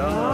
[0.00, 0.29] 야.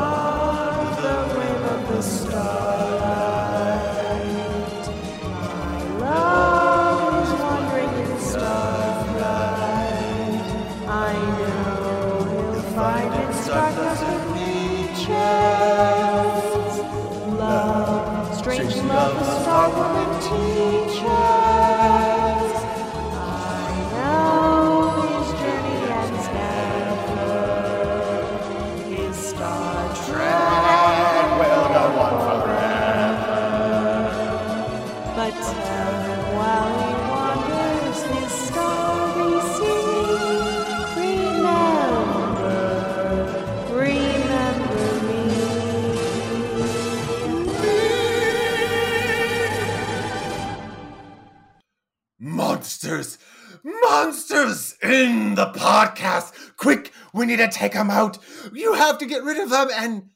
[57.37, 58.19] To take them out.
[58.55, 59.69] You have to get rid of them.
[59.75, 60.11] And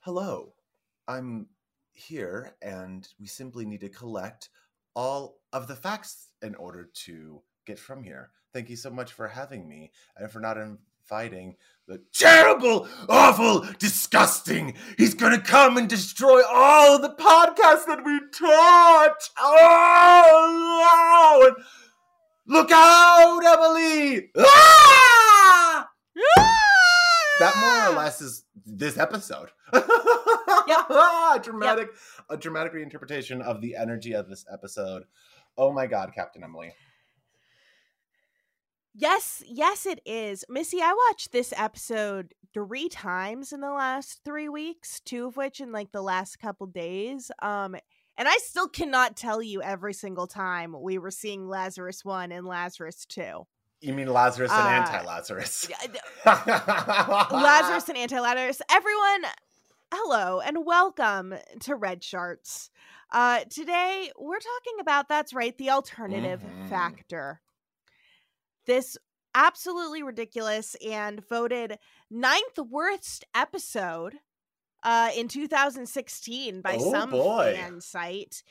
[0.00, 0.54] hello,
[1.06, 1.46] I'm
[1.92, 4.48] here, and we simply need to collect
[4.96, 8.30] all of the facts in order to get from here.
[8.52, 14.74] Thank you so much for having me and for not inviting the terrible, awful, disgusting.
[14.98, 19.30] He's gonna come and destroy all the podcasts that we touch.
[19.38, 21.54] Oh!
[22.46, 24.30] Look out, Emily!
[24.36, 25.23] Ah!
[27.40, 29.50] That more or less is this episode.
[29.72, 29.82] a
[31.42, 31.90] dramatic,
[32.30, 35.04] a dramatic reinterpretation of the energy of this episode.
[35.58, 36.72] Oh my God, Captain Emily.
[38.94, 40.44] Yes, yes, it is.
[40.48, 45.60] Missy, I watched this episode three times in the last three weeks, two of which
[45.60, 47.32] in like the last couple days.
[47.42, 47.74] Um,
[48.16, 52.46] and I still cannot tell you every single time we were seeing Lazarus 1 and
[52.46, 53.44] Lazarus 2.
[53.84, 55.68] You mean Lazarus and Uh, anti-Lazarus?
[56.24, 58.62] Lazarus and Anti Lazarus.
[58.70, 59.24] Everyone,
[59.92, 62.70] hello and welcome to Redsharts.
[63.12, 66.70] Uh, today we're talking about that's right, the alternative Mhm.
[66.70, 67.42] factor.
[68.64, 68.96] This
[69.34, 71.78] absolutely ridiculous and voted
[72.08, 74.18] ninth worst episode
[74.82, 77.52] uh, in 2016 by Oh, some boy.
[77.54, 78.42] fan site.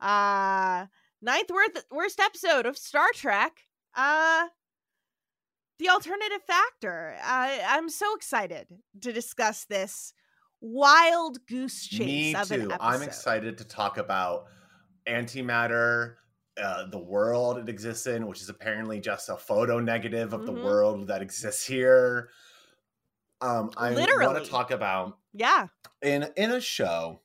[0.00, 0.86] Uh,
[1.22, 3.68] ninth worst worst episode of Star Trek.
[3.94, 4.48] Uh,
[5.82, 7.18] the alternative factor.
[7.22, 8.68] I I'm so excited
[9.02, 10.14] to discuss this
[10.60, 12.76] wild goose chase Me of an too.
[12.80, 14.46] I'm excited to talk about
[15.06, 16.16] antimatter,
[16.56, 20.52] uh, the world it exists in, which is apparently just a photo negative of the
[20.52, 20.54] Mhm.
[20.54, 22.30] world that exists here.
[23.40, 25.68] Um, I want to talk about Yeah,
[26.02, 27.22] in in a show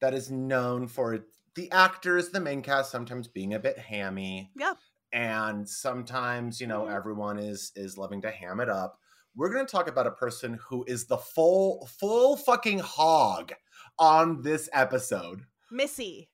[0.00, 1.26] that is known for
[1.56, 4.54] the actors, the main cast, sometimes being a bit hammy.
[4.54, 4.74] Yeah.
[5.14, 6.94] And sometimes, you know, Mhm.
[6.94, 8.98] everyone is is loving to ham it up.
[9.36, 13.52] We're gonna talk about a person who is the full full fucking hog
[13.98, 15.46] on this episode.
[15.70, 16.30] Missy.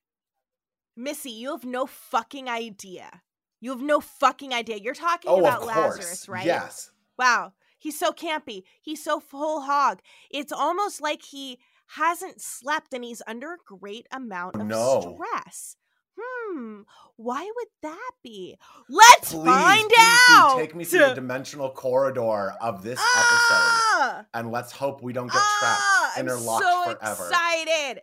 [0.96, 3.22] Missy, you have no fucking idea.
[3.60, 4.76] You have no fucking idea.
[4.76, 5.64] You're talking Oh, about.
[5.66, 6.46] Lazarus, right?
[6.46, 6.90] Yes.
[7.18, 7.52] Wow.
[7.78, 8.64] He's so campy.
[8.80, 10.00] He's so full hog.
[10.30, 11.58] It's almost like he
[11.96, 15.16] hasn't slept and he's under a great amount of No.
[15.16, 15.76] stress.
[16.22, 16.80] Hmm.
[17.16, 18.56] Why would that be?
[18.88, 20.56] Let's Please, find please out.
[20.58, 23.54] take me through the dimensional corridor of this episode.
[23.54, 24.24] Ah!
[24.34, 27.28] And let's hope we don't get trapped, Ah, I'm interlocked so forever.
[27.28, 28.02] excited.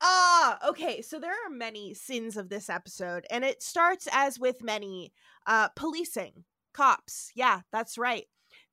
[0.00, 1.02] Ah, okay.
[1.02, 5.12] So there are many sins of this episode, and it starts as with many
[5.46, 7.30] uh policing, cops.
[7.34, 8.24] Yeah, that's right.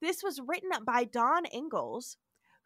[0.01, 2.17] This was written by Don Ingalls,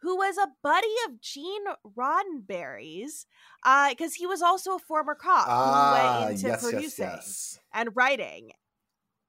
[0.04, 1.64] who was a buddy of Gene
[1.96, 3.24] Roddenberry's,
[3.64, 7.04] uh, because he was also a former cop Ah, who went into yes, yes, producing
[7.06, 7.60] yes.
[7.72, 8.50] and writing.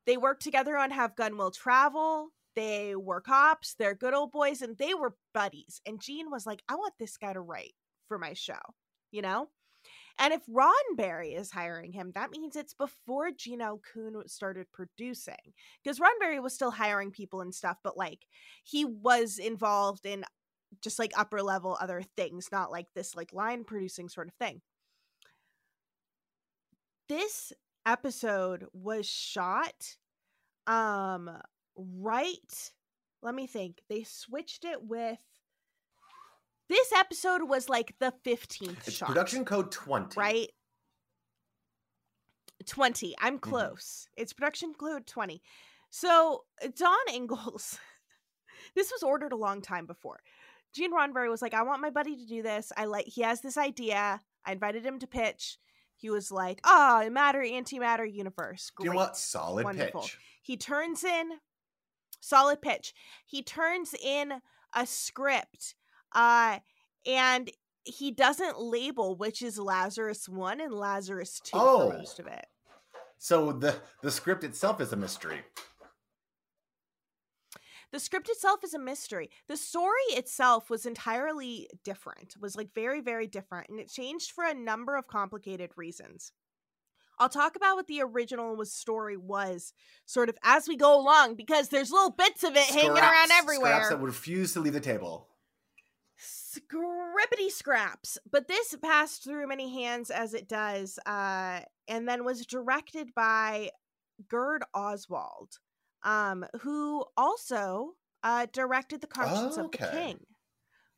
[0.05, 2.27] They worked together on Have Gun Will Travel.
[2.57, 3.75] They were cops.
[3.79, 5.79] They're good old boys, and they were buddies.
[5.85, 7.73] And Gene was like, I want this guy to write
[8.09, 8.59] for my show,
[9.11, 9.47] you know?
[10.19, 13.81] And if Roddenberry is hiring him, that means it's before Gene L.
[13.93, 15.53] Coon started producing.
[15.81, 18.25] Because Roddenberry was still hiring people and stuff, but like
[18.63, 20.25] he was involved in
[20.81, 24.61] just like upper level other things, not like this like line producing sort of thing.
[27.07, 27.53] This
[27.85, 29.97] episode was shot
[30.65, 31.29] um
[31.75, 32.71] right
[33.21, 35.19] let me think they switched it with
[36.67, 40.19] this episode was like the 15th It's shot production code 20.
[40.19, 40.49] right
[42.65, 43.49] 20 i'm Mm-hmm.
[43.51, 45.41] close it's production code 20
[45.91, 46.45] so
[46.75, 47.77] don ingalls
[48.75, 50.19] this was ordered a long time before
[50.75, 53.41] gene roddenberry was like i want my buddy to do this i like he has
[53.41, 55.57] this idea i invited him to pitch
[55.95, 59.15] he was like oh matter antimatter universe Do you what?
[59.17, 60.01] Solid Wonderful.
[60.01, 60.17] pitch.
[60.41, 61.29] he turns in
[62.19, 62.93] solid pitch.
[63.25, 64.33] He turns in
[64.73, 65.75] a script,
[66.13, 66.57] uh,
[67.05, 67.49] and
[67.83, 71.91] he doesn't label which is Lazarus one and Lazarus two Oh.
[71.91, 72.45] for most of it.
[73.19, 75.41] So the the script itself is a mystery.
[77.91, 79.29] The script itself is a mystery.
[79.47, 84.43] The story itself was entirely different, was like very, very different, and it changed for
[84.43, 86.31] a number of complicated reasons.
[87.17, 89.73] I'll talk about what the original was story was
[90.05, 93.71] sort of as we go along because there's little bits of it hanging around everywhere.
[93.71, 95.29] Scraps that would refuse to leave the table.
[96.19, 98.17] Scrippity scraps.
[98.29, 103.71] But this passed through many hands as it does, uh, and then was directed by
[104.27, 105.59] Gerd Oswald,
[106.05, 110.19] um, who also uh, directed The Conscience of the King,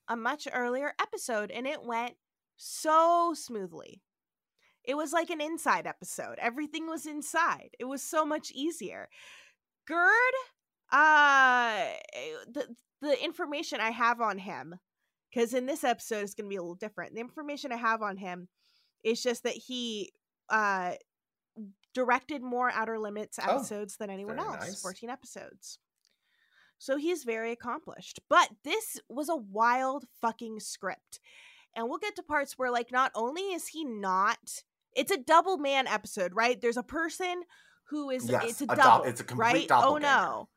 [0.08, 2.14] a much earlier episode, and it went
[2.58, 4.02] so smoothly.
[4.84, 6.36] It was like an inside episode.
[6.40, 7.70] Everything was inside.
[7.80, 9.10] It was so much easier.
[9.88, 10.12] Gerd,
[10.92, 11.86] uh,
[12.52, 14.76] the the information I have on him
[15.30, 17.14] because in this episode it's going to be a little different.
[17.14, 18.48] The information I have on him
[19.04, 20.12] is just that he
[20.50, 20.94] uh
[21.94, 24.82] directed more Outer Limits Oh, episodes than anyone else, nice.
[24.82, 25.80] 14 episodes.
[26.80, 28.20] So he's very accomplished.
[28.30, 31.20] But this was a wild fucking script.
[31.76, 34.64] And we'll get to parts where like not only is he not
[34.96, 36.60] it's a double man episode, right?
[36.60, 37.44] There's a person
[37.90, 39.06] who is Yes, it's a a double.
[39.06, 39.84] it's a complete right?
[39.84, 40.50] Oh no.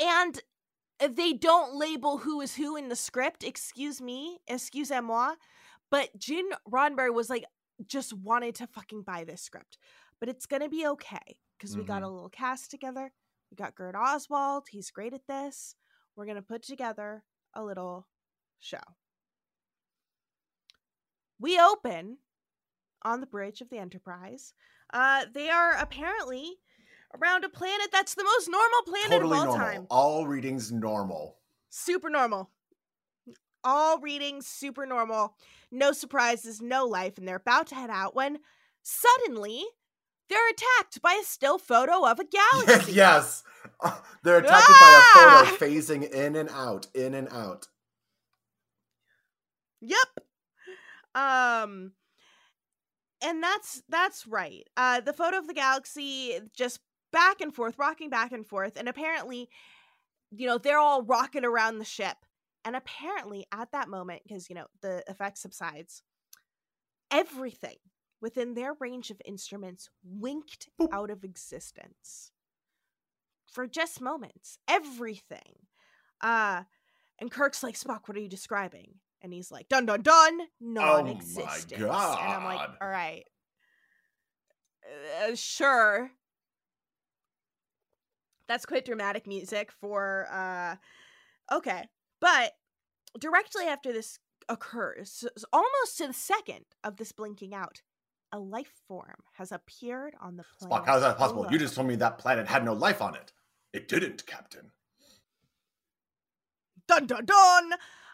[0.00, 0.40] And
[1.00, 3.44] they don't label who is who in the script.
[3.44, 5.34] Excuse me, excusez-moi.
[5.90, 7.44] But Gene Roddenberry was like,
[7.86, 9.78] just wanted to fucking buy this script.
[10.20, 12.04] But it's gonna be okay because we got Mm-hmm.
[12.04, 13.12] a little cast together.
[13.50, 14.64] We got Gerd Oswald.
[14.70, 15.74] He's great at this.
[16.16, 17.24] We're gonna put together
[17.54, 18.06] a little
[18.58, 18.78] show.
[21.38, 22.18] We open
[23.02, 24.54] on the bridge of the Enterprise.
[24.92, 26.54] Uh, they are apparently
[27.20, 29.66] around a planet that's the most normal planet Totally of all normal.
[29.66, 29.86] time.
[29.90, 31.36] All readings normal.
[31.70, 32.50] Super normal.
[33.64, 35.34] All readings super normal.
[35.70, 38.38] No surprises, no life, and they're about to head out when
[38.82, 39.64] suddenly
[40.28, 42.24] they're attacked by a still photo of a
[42.66, 42.92] galaxy.
[42.92, 43.42] yes.
[43.82, 45.44] Uh, They're attacked by a Ah!
[45.56, 47.66] photo phasing in and out, in and out.
[49.80, 49.98] Yep.
[51.14, 51.92] Um
[53.22, 54.68] and that's that's right.
[54.76, 56.80] Uh the photo of the galaxy just
[57.12, 59.48] back and forth, rocking back and forth, and apparently,
[60.30, 62.16] you know, they're all rocking around the ship.
[62.64, 66.02] And apparently at that moment, because you know, the effect subsides,
[67.10, 67.76] everything
[68.20, 72.32] within their range of instruments winked out of existence.
[73.46, 74.58] For just moments.
[74.66, 75.66] Everything.
[76.20, 76.62] Uh
[77.20, 78.94] and Kirk's like, Spock, what are you describing?
[79.22, 81.72] And he's like, dun dun dun, non existence.
[82.20, 83.24] and I'm like, all right.
[85.22, 86.10] Uh, sure.
[88.48, 90.76] That's quite dramatic music for uh
[91.54, 91.88] okay.
[92.20, 92.52] But
[93.18, 94.18] directly after this
[94.48, 97.82] occurs, almost to the second of this blinking out,
[98.32, 100.84] a life form has appeared on the planet.
[100.84, 101.46] Spock, how is that possible?
[101.50, 103.32] You just told me that planet had no life on it.
[103.72, 104.70] It didn't, Captain.
[106.88, 107.72] dun dun dun.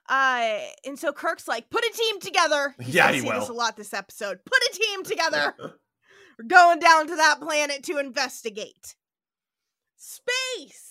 [0.09, 2.75] Uh, and so Kirk's like, put a team together.
[2.81, 3.51] He's Yeah, he this will.
[3.51, 4.41] a lot this episode.
[4.45, 5.55] Put a team together.
[6.39, 8.97] We're going down to that planet to investigate.
[9.97, 10.91] Space.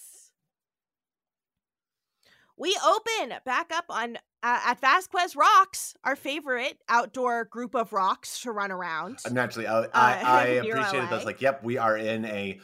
[2.59, 8.39] We open back up on uh, at Vasquez Rocks, our favorite outdoor group of rocks
[8.41, 9.19] to run around.
[9.25, 11.25] Uh, Naturally, I, I, I near appreciated those.
[11.25, 12.59] Like, yep, we are in a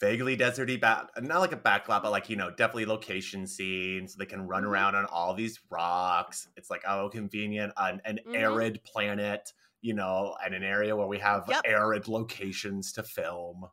[0.00, 4.16] vaguely deserty back, not like a backlot, but like you know, definitely location scene, so
[4.18, 4.64] they can run Mhm.
[4.64, 6.48] around on all these rocks.
[6.56, 8.34] It's like oh, convenient, an, an Mhm.
[8.34, 11.64] arid planet, you know, and an area where we have Yep.
[11.64, 13.66] arid locations to film.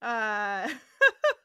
[0.00, 0.68] Uh,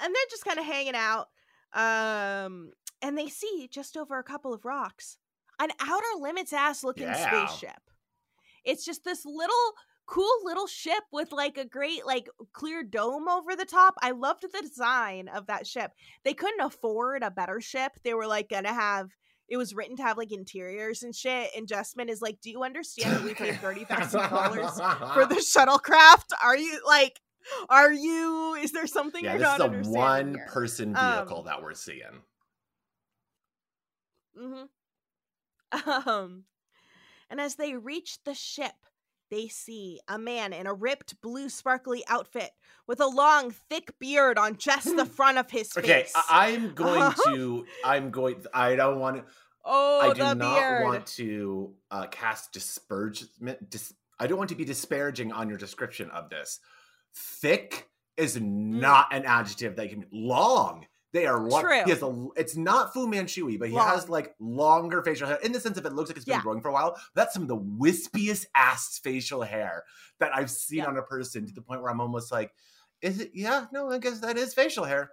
[0.00, 1.28] and they're just kind of hanging out.
[1.74, 5.18] Um, and they see just over a couple of rocks
[5.60, 7.46] an outer limits ass looking Yeah.
[7.46, 7.80] spaceship.
[8.64, 9.72] It's just this little
[10.06, 13.94] cool little ship with like a great like clear dome over the top.
[14.00, 15.90] I loved the design of that ship.
[16.24, 17.92] They couldn't afford a better ship.
[18.04, 19.10] They were like gonna have
[19.48, 21.50] it was written to have like interiors and shit.
[21.56, 24.74] And Justman is like, Do you understand that we paid thirty thousand dollars
[25.14, 26.30] for the shuttlecraft?
[26.42, 27.20] Are you like,
[27.68, 28.54] are you?
[28.54, 30.46] Is there something yeah, you're this not is a understanding one here?
[30.48, 32.22] person Um, vehicle that we're seeing.
[34.40, 34.64] Mm-hmm.
[36.08, 36.44] Um,
[37.28, 38.72] and as they reach the ship,
[39.30, 42.50] they see a man in a ripped blue sparkly outfit
[42.86, 46.12] with a long, thick beard on just the front of his Okay, face.
[46.16, 47.66] I- I'm going to.
[47.84, 48.36] I'm going.
[48.54, 49.24] I don't want to.
[49.66, 50.84] oh, I do not beard.
[50.84, 53.68] want to uh, cast disparagement.
[53.68, 56.60] Dis, I don't want to be disparaging on your description of this,
[57.14, 60.86] thick is not an adjective that can be long.
[61.12, 61.62] They are long.
[61.62, 61.82] True.
[61.84, 62.28] He has a.
[62.36, 63.88] It's not Fu Manchu, but he Long.
[63.88, 66.42] has like longer facial hair in the sense of it looks like it's been Yeah.
[66.42, 67.00] growing for a while.
[67.14, 69.84] That's some of the wispiest ass facial hair
[70.20, 70.86] that I've seen Yeah.
[70.86, 72.52] on a person to the point where I'm almost like,
[73.00, 73.30] is it?
[73.32, 75.10] Yeah, no, I guess that is facial hair.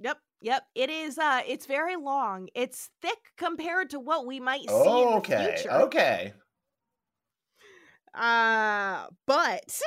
[0.00, 0.62] Yep, yep.
[0.76, 1.18] It is.
[1.18, 2.48] Uh, it's very long.
[2.54, 5.72] It's thick compared to what we might see in the Okay, future.
[5.72, 6.32] okay.
[8.18, 9.80] Uh, but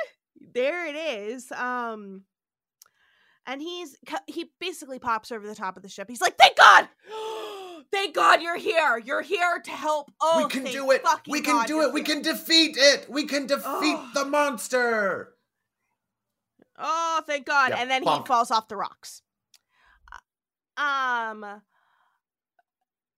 [0.54, 1.52] there it is.
[1.52, 2.22] Um,
[3.46, 3.96] and he's
[4.26, 6.08] he basically pops over the top of the ship.
[6.08, 6.88] He's like, "Thank God,
[7.92, 8.98] thank God you're here.
[9.04, 10.10] You're here to help.
[10.20, 11.02] Oh, we can do it.
[11.28, 11.92] We can God do it.
[11.92, 13.06] We here." can defeat it.
[13.10, 14.10] We can defeat Oh.
[14.14, 15.34] the monster.
[16.78, 17.70] Oh, thank God!
[17.70, 18.22] Yeah, and then bonk.
[18.22, 19.22] he falls off the rocks.
[20.76, 21.62] Uh, Um,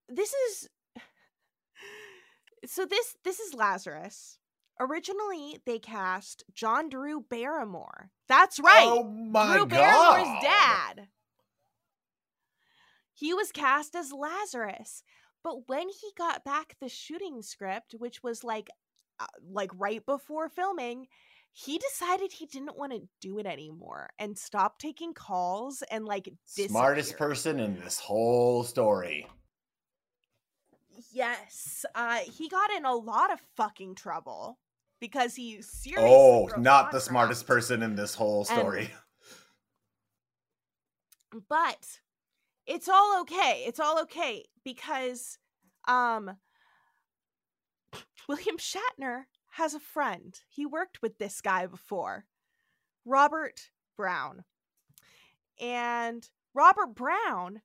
[0.09, 0.69] this is
[2.67, 4.39] so this this is Lazarus.
[4.81, 8.11] Originally, they cast John Drew Barrymore.
[8.29, 8.87] That's right.
[8.87, 9.71] Oh my Drew god.
[9.71, 11.09] Barrymore's dad.
[13.13, 15.05] He was cast as Lazarus.
[15.45, 18.71] But when he got back the shooting script, which was like
[19.21, 21.07] uh, like right before filming,
[21.53, 26.29] he decided he didn't want to do it anymore and stopped taking calls and like
[26.47, 29.29] Smartest person in this whole story.
[31.13, 31.85] Yes.
[31.95, 34.59] Uh he got in a lot of fucking trouble
[35.05, 38.91] because he seriously Oh, not the smartest person in this whole And- story.
[41.49, 41.99] but
[42.67, 45.37] it's all okay it's all okay because
[45.87, 46.31] um
[48.29, 49.25] william shatner
[49.57, 50.41] has a friend.
[50.49, 52.25] He worked with this guy before
[53.05, 54.45] robert brown.
[55.61, 57.61] And robert brown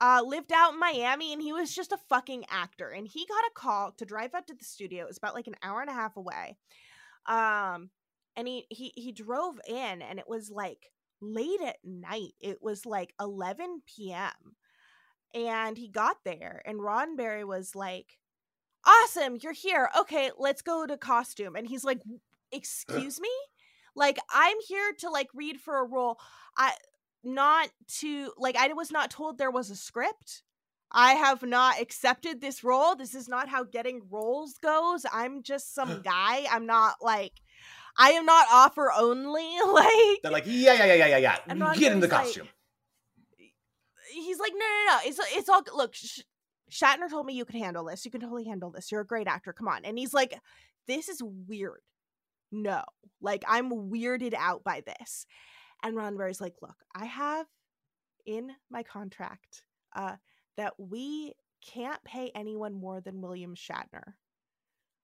[0.00, 3.44] uh, lived out in miami and he was just a fucking actor and he got
[3.44, 5.90] a call to drive out to the studio it was about like an hour and
[5.90, 6.56] a half away
[7.26, 7.90] um
[8.36, 10.90] and he he he drove in and it was like
[11.20, 12.32] late at night.
[12.40, 14.56] It was like 11 p.m.
[15.34, 18.18] And he got there, and Roddenberry was like,
[18.84, 19.90] Awesome, you're here.
[19.98, 21.54] Okay, let's go to costume.
[21.54, 22.00] And he's like,
[22.50, 23.30] Excuse me?
[23.94, 26.18] Like, I'm here to like read for a role.
[26.56, 26.72] I
[27.22, 27.68] not
[28.00, 30.42] to like I was not told there was a script.
[30.92, 32.96] I have not accepted this role.
[32.96, 35.06] This is not how getting roles goes.
[35.12, 36.46] I'm just some guy.
[36.50, 37.32] I'm not like
[37.96, 39.46] I am not offer only.
[39.72, 41.36] Like They're like, yeah, yeah, yeah, yeah, yeah, yeah.
[41.46, 42.48] Get in the Jeremy's like- costume.
[44.12, 44.98] he's like, no, no, no.
[45.04, 45.94] It's it's all look.
[45.94, 46.20] Sh-
[46.70, 48.04] Shatner told me you can handle this.
[48.04, 48.92] You can totally handle this.
[48.92, 49.52] You're a great actor.
[49.52, 49.84] Come on.
[49.84, 50.38] And he's like,
[50.86, 51.80] this is weird.
[52.52, 52.82] No,
[53.20, 55.26] like I'm weirded out by this.
[55.82, 57.46] And Roddenberry's like, look, I have
[58.26, 59.62] in my contract
[59.94, 60.16] uh,
[60.56, 61.32] that we
[61.66, 64.14] can't pay anyone more than William Shatner.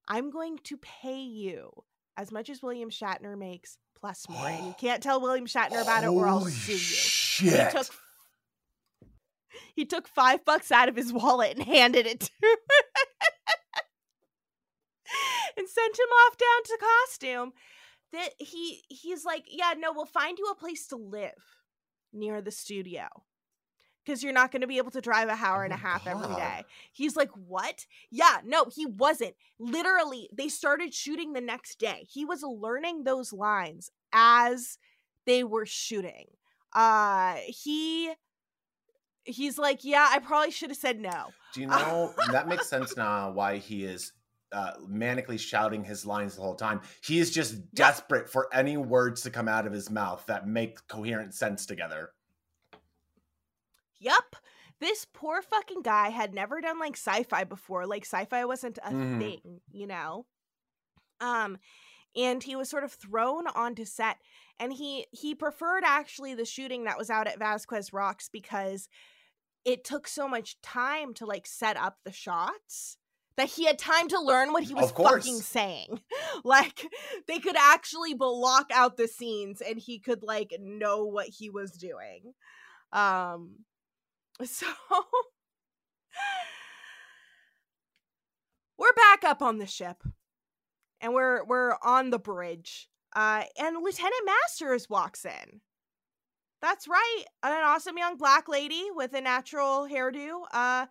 [0.09, 1.71] I'm going to pay you
[2.16, 4.47] as much as William Shatner makes plus more.
[4.47, 7.66] And you can't tell William Shatner about it or I'll Holy sue you Shit.
[7.66, 7.87] he took
[9.75, 12.56] he took five bucks out of his wallet and handed it to him
[15.56, 17.52] and sent him off down to costume
[18.12, 21.32] that he he's like yeah no we'll find you a place to live
[22.12, 23.06] near the studio
[24.06, 26.06] because you're not going to be able to drive an hour Oh and a half
[26.06, 26.64] every day.
[26.92, 27.86] He's like what?
[28.10, 29.34] Yeah no he wasn't.
[29.58, 32.06] Literally they started shooting the next day.
[32.08, 34.78] He was learning those lines as
[35.26, 36.26] they were shooting.
[36.72, 38.12] Uh he
[39.25, 41.32] he's like yeah i probably should have said no.
[41.52, 44.12] Do you know that makes sense now why he is
[44.52, 46.80] uh, manically shouting his lines the whole time?
[47.04, 50.86] He is just desperate for any words to come out of his mouth that make
[50.88, 52.10] coherent sense together.
[53.98, 54.36] Yup.
[54.78, 57.86] This poor fucking guy had never done like sci-fi before.
[57.86, 59.18] Like sci-fi wasn't a Mhm.
[59.18, 60.26] thing, you know.
[61.20, 61.58] Um
[62.14, 64.18] and he was sort of thrown onto set
[64.58, 68.88] and he he preferred actually the shooting that was out at Vasquez Rocks because
[69.64, 72.98] it took so much time to like set up the shots
[73.37, 76.00] that he had time to learn what he was fucking saying.
[76.45, 76.87] Like
[77.26, 81.73] they could actually block out the scenes and he could like know what he was
[81.73, 82.35] doing.
[82.93, 83.64] Um
[84.45, 84.66] so
[88.78, 90.02] we're back up on the ship
[91.00, 92.88] and we're we're on the bridge.
[93.14, 95.61] Uh and Lieutenant Masters walks in.
[96.61, 97.25] That's right.
[97.43, 100.43] An awesome young black lady with a natural hairdo.
[100.52, 100.87] Uh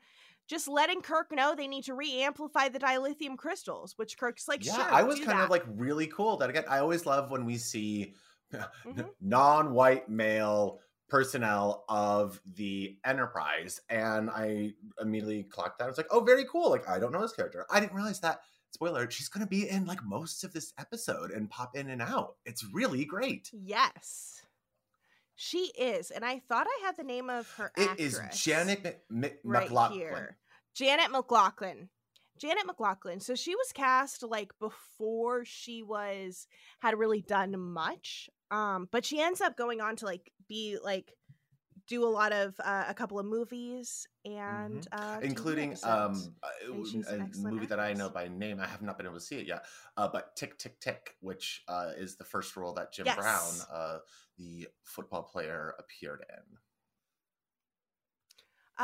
[0.48, 4.76] just letting Kirk know they need to re-amplify the dilithium crystals, which Kirk's like, yeah,
[4.76, 4.94] sure.
[4.94, 6.38] I was kind that." of like really cool.
[6.38, 8.14] That again, I always love when we see
[8.86, 9.10] Mhm.
[9.22, 15.86] non-white male personnel of the Enterprise, and I immediately clocked that.
[15.86, 17.66] I was like, "Oh, very cool!" Like I don't know this character.
[17.70, 21.32] I didn't realize that spoiler, she's going to be in like most of this episode
[21.32, 22.36] and pop in and out.
[22.46, 23.50] It's really great.
[23.54, 24.45] Yes.
[25.36, 26.12] She is.
[26.12, 28.20] And I thought I had the name of her It actress.
[28.34, 30.00] is Janet Mc- right MacLachlan.
[30.00, 30.38] here.
[30.74, 31.90] Janet MacLachlan.
[32.38, 33.20] Janet MacLachlan.
[33.22, 36.48] So she was cast like before she was
[36.80, 38.30] had really done much.
[38.52, 41.14] Um, but she ends up going on to like be like
[41.88, 45.24] do a lot of uh, a couple of movies and uh, Mm-hmm.
[45.26, 48.60] including um a, And a excellent movie that I know by name.
[48.60, 49.66] I have not been able to see it yet.
[49.96, 53.18] Uh, but Tick Tick Tick, which uh, is the first role that Jim Yes.
[53.18, 53.98] Brown, uh,
[54.38, 56.58] the football player, appeared in.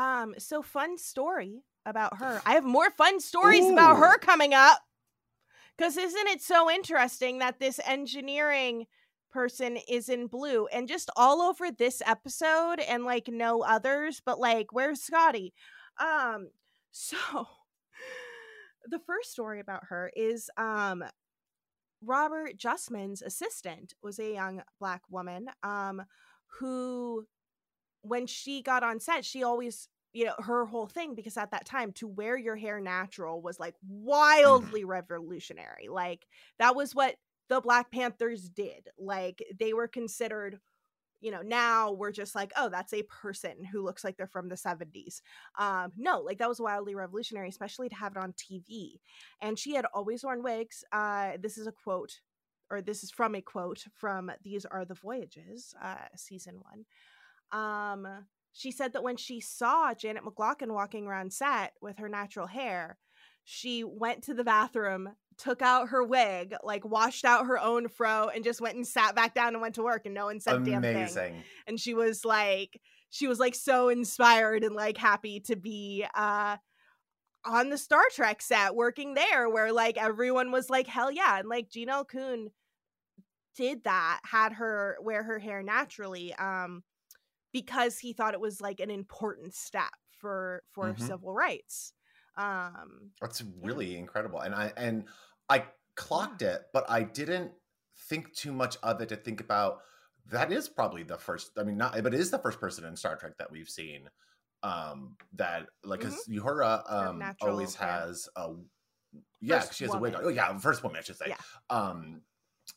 [0.02, 2.40] Um, so fun story about her.
[2.46, 4.80] I have more fun stories about her coming up.
[5.78, 8.86] Cause isn't it so interesting that this engineering
[9.32, 14.38] person is in blue and just all over this episode and like no others, but
[14.38, 15.54] like where's Scotty?
[15.98, 16.50] Um,
[16.92, 17.16] so
[18.86, 21.04] the first story about her is um
[22.04, 26.02] Robert Justman's assistant was a young black woman um
[26.58, 27.26] who
[28.02, 31.64] when she got on set, she always, you know, her whole thing, because at that
[31.64, 35.88] time, to wear your hair natural was like wildly revolutionary.
[35.88, 36.26] Like,
[36.58, 37.14] that was what
[37.48, 38.88] the Black Panthers did.
[38.98, 40.58] Like, they were considered,
[41.22, 44.48] you know, now we're just like, oh, that's a person who looks like they're from
[44.48, 45.22] the 70s.
[45.58, 49.00] Um, no, like, that was wildly revolutionary, especially to have it on TV.
[49.40, 50.84] And she had always worn wigs.
[50.92, 52.20] Uh, this is a quote.
[52.70, 56.86] Or this is from a quote from These Are the Voyages, uh, season one
[57.52, 58.06] um
[58.52, 62.98] she said that when she saw Janet MacLachlan walking around set with her natural hair,
[63.44, 68.28] she went to the bathroom, took out her wig, like washed out her own fro,
[68.28, 70.56] and just went and sat back down and went to work, and no one said
[70.56, 70.96] a damn thing.
[70.96, 71.42] Amazing.
[71.66, 76.56] And she was like, she was like so inspired and like happy to be uh
[77.44, 81.48] on the Star Trek set working there, where like everyone was like, hell yeah, and
[81.48, 82.50] like Gene Coon
[83.56, 86.32] did that, had her wear her hair naturally.
[86.34, 86.82] Um
[87.52, 91.00] because he thought it was like an important step for for Mhm.
[91.06, 91.92] civil rights.
[92.36, 94.40] Um That's really incredible.
[94.40, 95.04] And I and
[95.48, 95.64] I
[95.96, 97.52] clocked it, but I didn't
[98.08, 99.80] think too much of it to think about
[100.30, 102.96] that is probably the first I mean not but it is the first person in
[102.96, 104.08] Star Trek that we've seen
[104.62, 108.54] um that like because Uhura um natural always has a
[109.40, 110.24] yeah First she has a wig on.
[110.24, 111.36] oh yeah first woman I should say Yeah.
[111.70, 112.22] um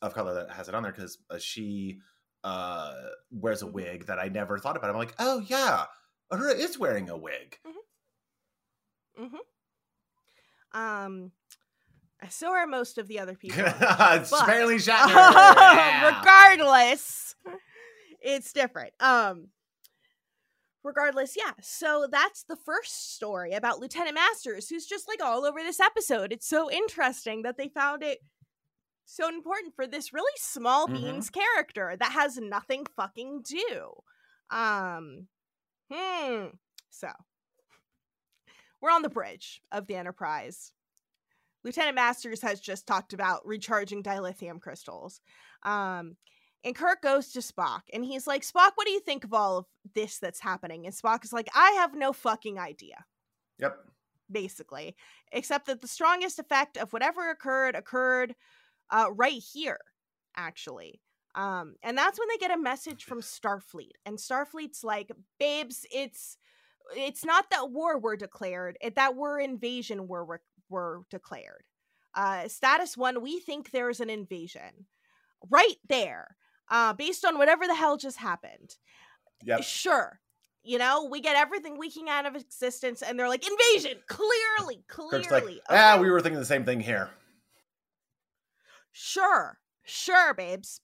[0.01, 1.99] of color that has it on there because uh, she
[2.43, 2.93] uh
[3.31, 3.73] wears a Mhm.
[3.73, 5.85] wig that I never thought about I'm like oh yeah
[6.31, 7.59] Uhura is wearing a wig
[10.73, 11.31] um
[12.29, 13.59] so are most of the other people.
[13.65, 15.09] it's But- Stanley Shatner.
[15.15, 16.17] Yeah.
[16.19, 17.35] regardless
[18.21, 19.49] it's different um
[20.83, 25.59] regardless yeah so that's the first story about lieutenant masters who's just like all over
[25.59, 28.19] this episode it's so interesting that they found it
[29.05, 30.93] so important for this really small Mhm.
[30.93, 33.91] beans character that has nothing fucking do
[34.49, 35.27] um
[35.91, 36.45] hmm
[36.89, 37.09] so
[38.85, 40.71] we're on the bridge of the enterprise
[41.65, 45.19] Lieutenant Masters has just talked about recharging dilithium crystals.
[45.63, 46.15] Um,
[46.63, 49.57] and Kirk goes to Spock and he's like, Spock, what do you think of all
[49.57, 50.85] of this that's happening?
[50.85, 53.03] And Spock is like, I have no fucking idea,
[53.57, 53.79] Yep.
[54.29, 54.95] basically,
[55.31, 58.35] except that the strongest effect of whatever occurred occurred
[58.91, 59.79] uh, right here,
[60.35, 61.01] actually.
[61.33, 63.93] Um, and that's when they get a message from Starfleet.
[64.05, 66.37] And Starfleet's like, babes, it's
[66.95, 71.63] it's not that war were declared, it that war invasion were were, were declared.
[72.13, 74.87] Uh, status one, we think there's an invasion.
[75.49, 76.37] Right there.
[76.69, 78.77] Uh, based on whatever the hell just happened.
[79.43, 79.63] Yep.
[79.63, 80.19] Sure.
[80.63, 83.99] You know, we get everything leaking out of existence, and they're like, invasion!
[84.07, 85.27] Clearly, clearly.
[85.29, 86.01] like, ah, okay?
[86.01, 87.11] we were thinking the same thing here.
[88.91, 90.81] Sure, sure, babes.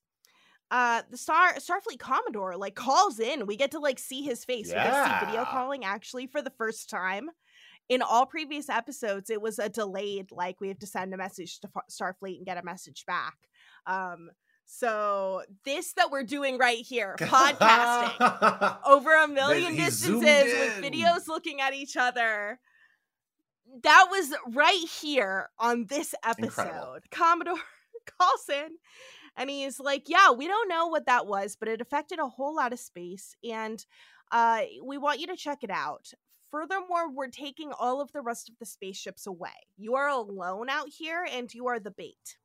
[0.71, 3.45] Uh, the Star Starfleet Commodore like calls in.
[3.45, 4.67] We get to like see his face.
[4.67, 7.29] We get to see video calling actually for the first time.
[7.89, 10.31] In all previous episodes, it was a delayed.
[10.31, 13.35] Like we have to send a message to Starfleet and get a message back.
[13.85, 14.29] Um,
[14.65, 21.59] so this that we're doing right here, podcasting over a million distances with videos looking
[21.59, 22.61] at each other.
[23.83, 26.45] That was right here on this episode.
[26.45, 26.99] Incredible.
[27.11, 27.55] Commodore
[28.17, 28.69] calls in
[29.35, 32.55] and he's like, Yeah, we don't know what that was, but it affected a whole
[32.55, 33.35] lot of space.
[33.43, 33.83] And
[34.31, 36.11] uh, we want you to check it out.
[36.49, 39.49] Furthermore, we're taking all of the rest of the spaceships away.
[39.77, 42.37] You are alone out here and you are the bait.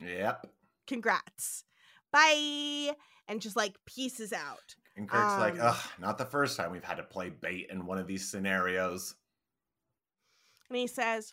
[0.00, 0.46] Yep.
[0.86, 1.64] Congrats.
[2.12, 2.92] Bye.
[3.26, 4.76] And just like pieces out.
[4.96, 7.86] And Kirk's like, Um, ugh, not the first time we've had to play bait in
[7.86, 9.14] one of these scenarios.
[10.68, 11.32] And he says,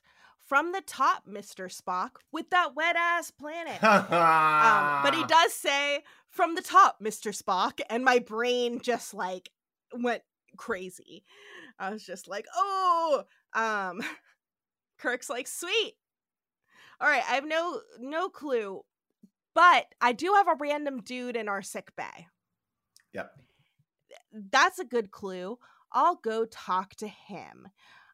[0.52, 1.74] From the top, Mr.
[1.74, 3.82] Spock, with that wet ass planet.
[3.84, 7.32] um, but he does say, From the top, Mr.
[7.32, 7.80] Spock.
[7.90, 9.50] And my brain just like
[9.98, 10.24] went
[10.58, 11.24] crazy.
[11.80, 14.02] I was just like, Oh, um,
[15.00, 15.94] Kirk's like, Sweet.
[17.00, 18.82] All right, I have no no clue,
[19.56, 22.28] but I do have a random dude in our sick bay.
[23.14, 23.32] Yep.
[24.52, 25.60] That's a good clue.
[25.94, 27.70] I'll go talk to him.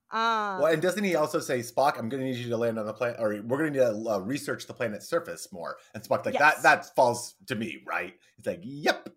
[0.10, 2.80] Um, Well, and doesn't he also say, Spock, I'm going to need you to land
[2.80, 5.78] on the planet, or we're going to need to uh, research the planet's surface more?
[5.94, 6.62] And Spock's like, Yes.
[6.62, 8.14] that that falls to me, right?
[8.36, 9.10] He's like, yep.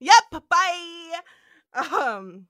[0.00, 1.20] Yep, bye.
[1.74, 2.46] Um,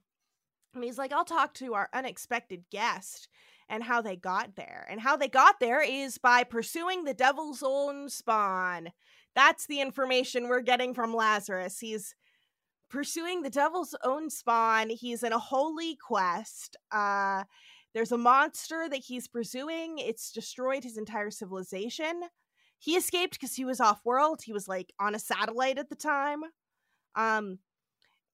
[0.74, 3.28] and he's like, I'll talk to our unexpected guest
[3.68, 4.86] and how they got there.
[4.90, 8.90] And how they got there is by pursuing the devil's own spawn.
[9.34, 11.78] That's the information we're getting from Lazarus.
[11.80, 12.14] He's
[12.90, 14.90] pursuing the devil's own spawn.
[14.90, 16.76] He's in a holy quest.
[16.90, 17.44] Uh
[17.94, 19.98] there's a monster that he's pursuing.
[19.98, 22.22] It's destroyed his entire civilization.
[22.78, 24.42] He escaped because he was off world.
[24.44, 26.42] He was like on a satellite at the time.
[27.16, 27.58] Um,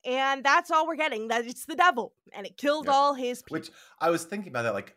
[0.05, 1.29] and that's all we're getting.
[1.29, 3.59] That it's the devil, and it killed all his people.
[3.59, 4.95] Which I was thinking about that, like,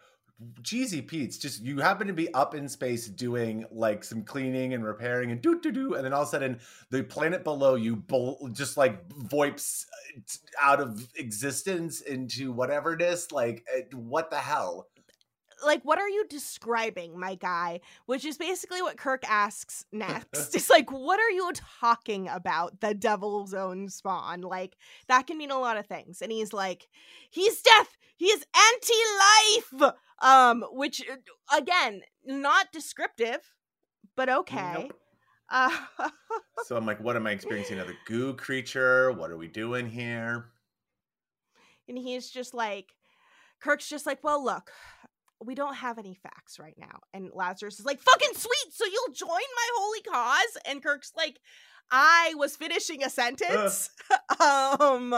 [0.62, 4.84] Jeezy Pete's just you happen to be up in space doing like some cleaning and
[4.86, 6.60] repairing and do do do, and then all of a sudden
[6.92, 10.22] the planet below you bol- just like voips uh,
[10.62, 13.32] out of existence into whatever it is.
[13.32, 14.88] Like, eh, what the hell?
[15.66, 17.80] like, what are you describing, my guy?
[18.06, 20.56] Which is basically what Kirk asks next.
[20.56, 22.80] it's like, what are you talking about?
[22.80, 24.42] The devil's own spawn.
[24.42, 26.22] Like, that can mean a lot of things.
[26.22, 26.88] And he's like,
[27.30, 27.98] he's death.
[28.16, 29.94] He is anti-life.
[30.22, 33.40] Um, which uh, again, not descriptive,
[34.16, 34.74] but okay.
[34.74, 34.94] Nope.
[35.50, 35.78] Uh,
[36.66, 37.78] So I'm like, what am I experiencing?
[37.78, 39.12] Another goo creature?
[39.12, 40.46] What are we doing here?
[41.88, 42.94] and he's just like
[43.62, 44.72] kirk's just like well look
[45.44, 49.14] we don't have any facts right now and lazarus is like fucking sweet so you'll
[49.14, 51.40] join my holy cause and kirk's like
[51.92, 53.90] i was finishing a sentence
[54.42, 55.16] um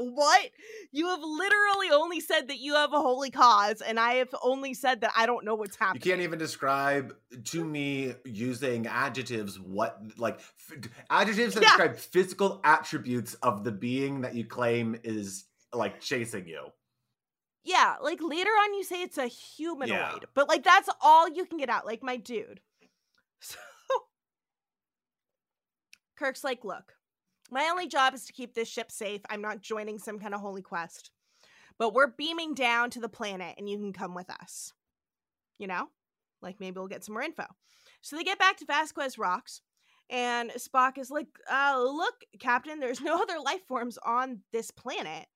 [0.00, 0.50] what
[0.92, 4.72] you have literally only said that you have a holy cause and i have only
[4.72, 6.00] said that i don't know what's happening.
[6.04, 10.78] You can't even describe to me using adjectives what like f-
[11.10, 11.68] adjectives that Yeah.
[11.70, 16.66] describe physical attributes of the being that you claim is like chasing you.
[17.64, 21.58] Yeah, like later on you say it's a humanoid, but like that's all you can
[21.58, 22.60] get out, like my dude.
[23.40, 23.58] So
[26.16, 26.94] Kirk's like, look,
[27.50, 29.20] my only job is to keep this ship safe.
[29.30, 31.10] I'm not joining some kind of holy quest.
[31.78, 34.72] But we're beaming down to the planet and you can come with us.
[35.58, 35.88] You know?
[36.42, 37.44] Like maybe we'll get some more info.
[38.00, 39.60] So they get back to Vasquez Rocks,
[40.08, 45.26] and Spock is like, uh, look, Captain, there's no other life forms on this planet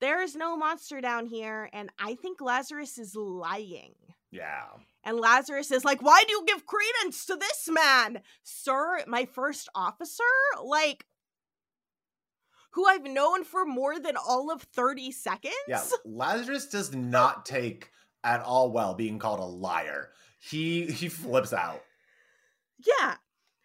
[0.00, 3.94] there is no monster down here and i think lazarus is lying
[4.30, 4.64] Yeah.
[5.06, 9.68] And lazarus is like why do you give credence to this man sir my first
[9.74, 10.22] officer
[10.62, 11.06] like
[12.72, 15.82] who i've known for more than all of 30 seconds Yeah.
[16.04, 17.90] Lazarus does not take
[18.22, 20.10] at all well being called a liar.
[20.40, 21.82] He he flips out.
[22.86, 23.14] yeah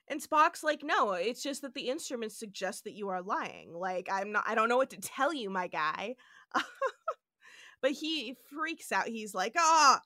[0.08, 4.08] and spock's like no it's just that the instruments suggest that you are lying like
[4.12, 6.16] i'm not i don't know what to tell you my guy
[7.82, 10.00] but he freaks out he's like ah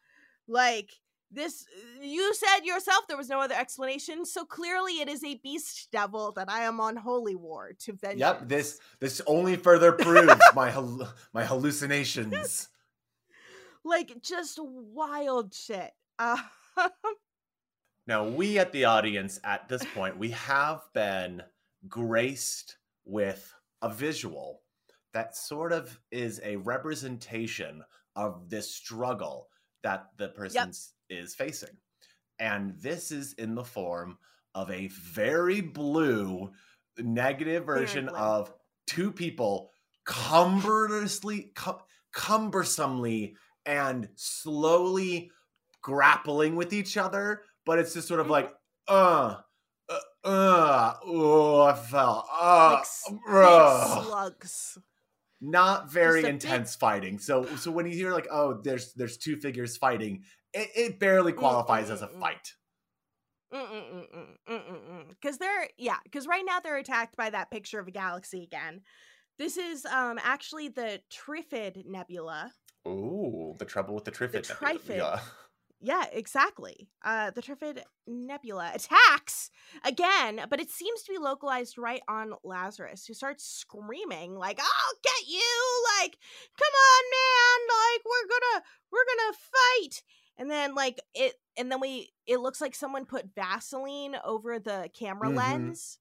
[0.48, 0.92] like
[1.32, 1.66] this
[2.02, 6.32] you said yourself there was no other explanation so clearly it is a beast devil
[6.32, 10.70] that i am on holy war to vengeance Yep, this this only further proves my
[10.70, 12.70] hal- my hallucinations.
[13.84, 15.92] like just wild shit.
[16.20, 16.38] Uh
[18.08, 21.42] Now, we at the audience at this point, we have been
[21.88, 24.62] graced with a visual
[25.14, 27.84] that sort of is a representation
[28.16, 29.48] of this struggle
[29.82, 30.72] that the person
[31.10, 31.78] is facing.
[32.40, 34.18] And this is in the form
[34.54, 36.52] of a very blue
[36.98, 38.16] negative version blue.
[38.16, 38.54] of
[38.88, 39.72] two people
[40.06, 41.80] cumberously cum-
[42.14, 45.32] cumbersomely and slowly
[45.82, 48.32] grappling with each other but it's just sort of Mhm.
[48.32, 48.54] like
[48.88, 49.36] uh
[49.90, 52.70] uh, uh oh i fell uh,
[53.10, 54.04] like ugh.
[54.06, 54.78] slugs
[55.42, 59.18] not very a big- intense fighting so so when you hear like oh there's there's
[59.18, 60.24] two figures fighting
[60.56, 62.20] it, it barely mm, mm, qualifies as mm, a Mm-mm-mm-mm.
[62.20, 62.52] fight
[65.10, 68.82] Because they're yeah, because right now they're attacked by that picture of a galaxy again.
[69.38, 72.52] This is um actually the Trifid Nebula.
[72.88, 74.48] Ooh, the trouble with the Trifid.
[74.48, 74.98] the Trifid.
[74.98, 75.20] Yeah.
[75.82, 76.90] Yeah, exactly.
[77.04, 79.52] Uh, the Trifid Nebula attacks
[79.84, 85.00] again, but it seems to be localized right on Lazarus, who starts screaming like, "I'll
[85.04, 85.84] get you!
[86.00, 86.18] Like,
[86.58, 87.68] come on, man!
[87.70, 90.04] Like, we're gonna, we're gonna fight!"
[90.38, 94.90] And then like it, and then we, it looks like someone put Vaseline over the
[94.94, 95.32] camera Mhm.
[95.32, 96.00] lens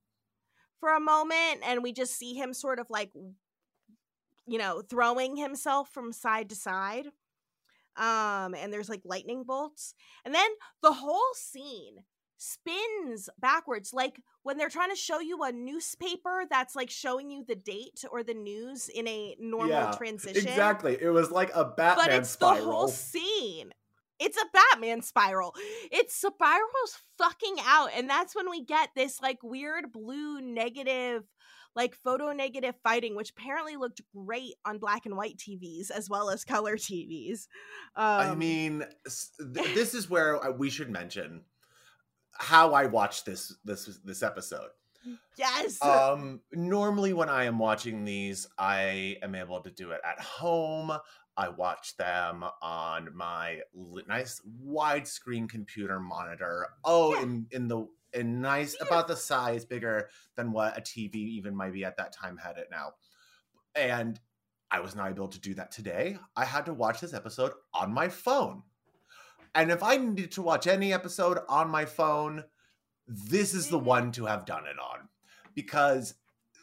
[0.81, 3.12] for a moment, and we just see him sort of like,
[4.47, 7.07] you know, throwing himself from side to side
[7.97, 9.94] um and there's like lightning bolts
[10.25, 10.51] and then
[10.83, 12.05] the whole scene
[12.38, 17.44] spins backwards like when they're trying to show you a newspaper that's like showing you
[17.44, 21.01] the date or the news in a normal Yeah, transition Exactly.
[21.01, 22.37] It was like a Batman but it's spiral.
[22.37, 23.73] the whole scene
[24.20, 25.55] it's a batman spiral
[25.90, 31.24] it spirals fucking out and that's when we get this like weird blue negative
[31.77, 36.31] like photo negative fighting which apparently looked great on black and white tvs as well
[36.31, 37.46] as color tvs
[37.96, 38.85] um, I mean,
[39.55, 41.42] th- this is where we should mention
[42.33, 44.70] how I watched this this this episode.
[45.37, 50.20] yes Um, normally when I am watching these, I am able to do it at
[50.20, 50.92] home.
[51.37, 53.61] I watch them on my
[54.07, 56.68] nice widescreen computer monitor.
[56.85, 57.23] Oh, Yeah.
[57.23, 61.73] in in the in nice about the size, bigger than what a TV even might
[61.73, 62.92] be at that time had it now.
[63.75, 64.20] And
[64.70, 66.18] I was not able to do that today.
[66.37, 68.62] I had to watch this episode on my phone.
[69.57, 72.44] And if I needed to watch any episode on my phone,
[73.09, 73.85] this is the Mhm.
[73.85, 75.09] one to have done it on
[75.55, 76.14] because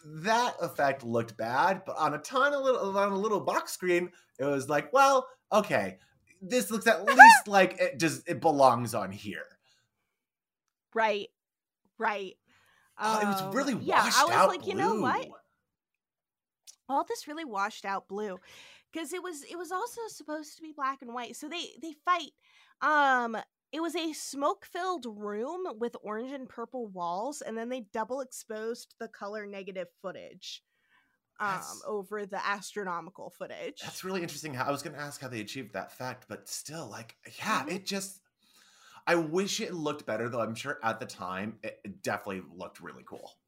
[0.06, 4.12] that effect looked bad, but on a ton of little on a little box screen,
[4.40, 5.98] it was like, well, okay,
[6.42, 9.46] this looks at least like it does it belongs on here.
[10.94, 11.28] right
[11.98, 12.34] right.
[13.00, 15.28] Oh, it Um, was really yeah i was out like you know what?
[16.90, 18.38] All this really washed out blue
[18.92, 21.94] because it was it was also supposed to be black and white so they they
[22.06, 22.32] fight
[22.82, 23.38] um
[23.72, 28.22] it was a smoke filled room with orange and purple walls and then they double
[28.22, 30.64] exposed the color negative footage
[31.40, 34.56] um over the astronomical footage That's really interesting.
[34.58, 37.72] I was going to ask how they achieved that fact, but still, like, yeah, Mhm.
[37.72, 38.22] it just.
[39.08, 40.42] I wish it looked better, though.
[40.42, 43.40] I'm sure at the time it it definitely looked really cool.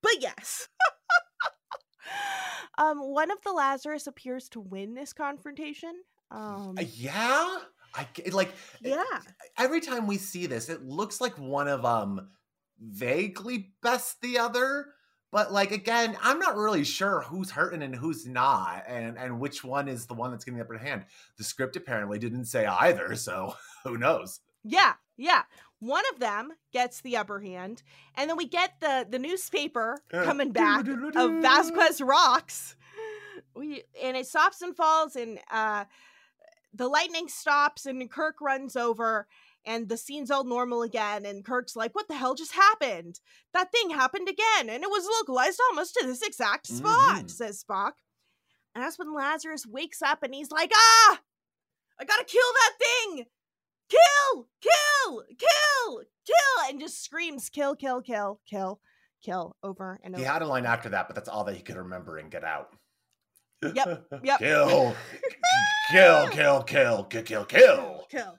[0.00, 0.68] but yes
[2.78, 8.52] um one of the lazarus appears to win this confrontation um yeah, I like.
[8.80, 9.02] yeah
[9.58, 12.28] every time we see this, it looks like one of them
[12.80, 14.86] vaguely best the other.
[15.30, 19.64] But like again, I'm not really sure who's hurting and who's not, and and which
[19.64, 21.06] one is the one that's getting the upper hand.
[21.38, 24.40] The script apparently didn't say either, so who knows?
[24.62, 25.42] Yeah, yeah.
[25.80, 27.82] One of them gets the upper hand,
[28.14, 31.42] and then we get the the newspaper Uh, coming back of.
[31.42, 32.76] Vasquez rocks.
[33.56, 35.84] We and it stops and falls, and uh,
[36.72, 39.28] the lightning stops, and Kirk runs over,
[39.64, 41.24] and the scene's all normal again.
[41.26, 43.20] And Kirk's like, "What the hell just happened?
[43.52, 47.30] That thing happened again, and it was localized almost to this exact spot," Mhm.
[47.30, 47.92] says Spock.
[48.74, 51.20] And that's when Lazarus wakes up, and he's like, "Ah,
[51.98, 53.26] I gotta kill that thing."
[53.88, 58.80] kill, kill, kill, kill, and just screams, kill, kill, kill, kill,
[59.20, 60.22] kill, over and over.
[60.22, 62.42] He had a line after that, but that's all that he could remember and get
[62.42, 62.74] out.
[63.62, 64.38] Yep, yep.
[64.38, 64.94] kill,
[65.90, 68.06] kill, kill, kill, kill, kill, kill.
[68.10, 68.38] kill,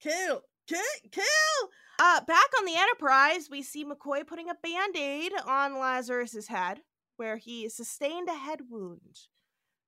[0.00, 1.70] kill, kill, kill.
[2.00, 6.80] Uh, back on the Enterprise, we see McCoy putting a band aid on Lazarus's head,
[7.16, 9.18] where he sustained a head wound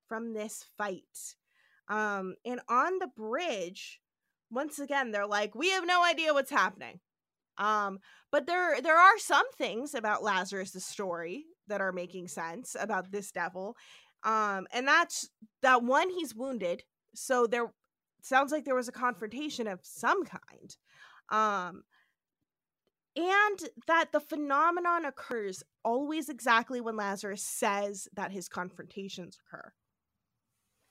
[0.09, 1.37] from this fight.
[1.89, 4.01] Um, and on the bridge,
[4.51, 7.01] once again, they're like, "We have no idea what's happening."
[7.59, 8.01] Um,
[8.33, 13.31] but there there are some things about Lazarus' story that are making sense about this
[13.31, 13.77] devil.
[14.25, 15.29] Um, and that's
[15.63, 16.83] that one he's wounded.
[17.15, 17.73] So there
[18.23, 20.77] sounds like there was a confrontation of some kind.
[21.31, 21.83] Um
[23.17, 29.73] and that the phenomenon occurs always exactly when Lazarus says that his confrontations occur.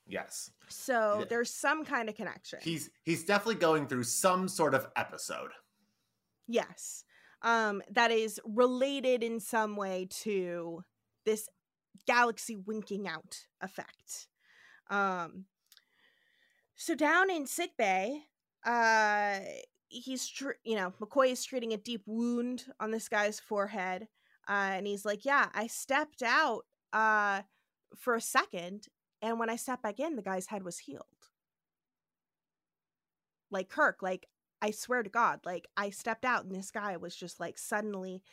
[0.06, 2.60] Yes, So there's some kind of connection.
[2.62, 5.52] he's he's definitely going through some sort of episode.
[6.48, 7.04] Yes.
[7.44, 10.84] Um, that is related in some way to
[11.26, 11.48] this
[12.10, 14.28] galaxy winking out effect.
[14.89, 15.45] Um,
[16.76, 18.24] so down in sick bay,
[18.65, 19.39] uh,
[19.89, 24.08] he's tr- you know McCoy is treating a deep wound on this guy's forehead,
[24.48, 27.43] uh, and he's like, "Yeah, I stepped out uh,
[27.95, 28.88] for a second,
[29.22, 31.06] and when I stepped back in, the guy's head was healed."
[33.52, 34.28] Like Kirk, like
[34.63, 38.24] I swear to God, like I stepped out and this guy was just like suddenly,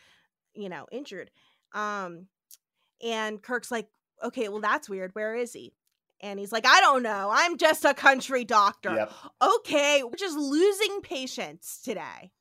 [0.55, 1.31] you know, injured.
[1.75, 2.29] Um,
[3.05, 3.89] and Kirk's like,
[4.23, 5.15] okay, well that's weird.
[5.15, 5.75] Where is he?
[6.21, 7.31] And he's like, I don't know.
[7.33, 8.95] I'm just a country doctor.
[8.95, 9.13] Yep.
[9.43, 12.33] Okay, we're just losing patients today.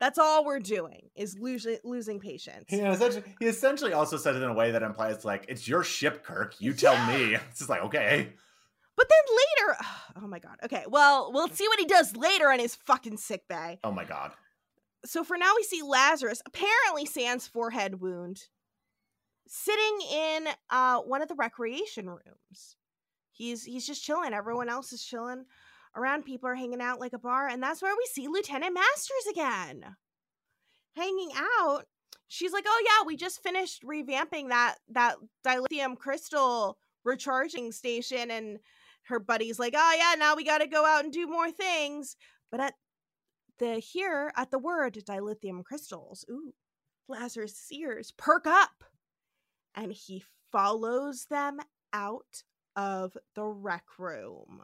[0.00, 2.66] That's all we're doing is losing losing patients.
[2.68, 5.84] He essentially, he essentially also said it in a way that implies like it's your
[5.84, 6.54] ship, Kirk.
[6.58, 7.36] You tell me.
[7.50, 8.32] It's just like okay.
[8.96, 9.78] But then later,
[10.22, 10.56] oh my god.
[10.64, 13.78] Okay, well, we'll see what he does later in his fucking sick bay.
[13.84, 14.32] Oh my god.
[15.04, 18.42] So for now, we see Lazarus, apparently sans forehead wound,
[19.52, 22.76] sitting in uh one of the recreation rooms.
[23.32, 24.32] He's he's just chilling.
[24.32, 25.44] Everyone else is chilling
[25.96, 26.24] around.
[26.24, 29.96] People are hanging out like a bar, and that's where we see Lieutenant Masters again,
[30.94, 31.86] hanging out.
[32.28, 38.58] She's like, "Oh yeah, we just finished revamping that that dilithium crystal recharging station," and
[39.04, 42.16] her buddy's like, "Oh yeah, now we got to go out and do more things."
[42.52, 42.74] But at
[43.58, 46.54] the here at the word dilithium crystals, ooh,
[47.08, 48.84] Lazarus' ears perk up,
[49.74, 51.58] and he follows them
[51.92, 52.42] out
[52.76, 54.60] of the rec room.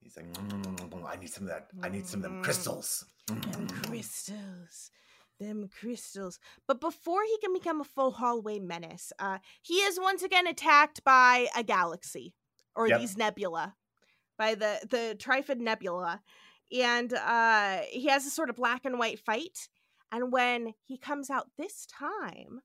[0.00, 1.70] He's like, "Mm, mm, mm, I need some of that.
[1.82, 3.04] I need some of them crystals.
[3.26, 4.90] Them crystals.
[5.40, 6.38] Them crystals.
[6.66, 11.02] But before he can become a full hallway menace, uh, he is once again attacked
[11.04, 12.34] by a galaxy
[12.74, 13.00] or Yep.
[13.00, 13.76] these nebula,
[14.38, 16.22] by the the Trifid Nebula,
[16.72, 19.68] and uh, he has a sort of black and white fight.
[20.12, 22.60] And when he comes out this time,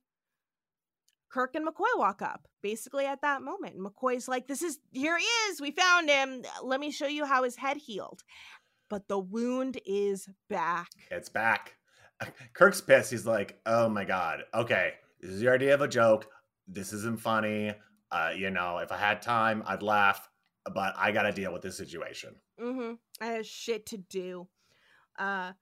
[1.32, 3.78] Kirk and McCoy walk up basically at that moment.
[3.80, 5.62] McCoy's like, This is here he is.
[5.62, 6.44] We found him.
[6.64, 8.22] Let me show you how his head healed.
[8.90, 10.90] But the wound is back.
[11.10, 11.78] It's back.
[12.54, 13.12] Kirk's pissed.
[13.12, 14.44] He's like, oh my god.
[14.54, 16.28] Okay, this is your idea of a joke.
[16.68, 17.74] This isn't funny.
[18.12, 20.28] Uh, you know, if I had time, I'd laugh,
[20.74, 22.36] but I got to deal with this situation.
[22.62, 22.96] Mm-hmm.
[23.22, 24.48] I have shit to do.
[25.18, 25.54] Uh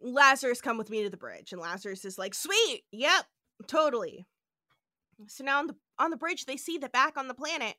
[0.00, 1.52] Lazarus, come with me to the bridge.
[1.52, 3.24] And Lazarus is like, sweet, yep,
[3.66, 4.26] totally.
[5.28, 7.76] So now on the on the bridge, they see that back on the planet,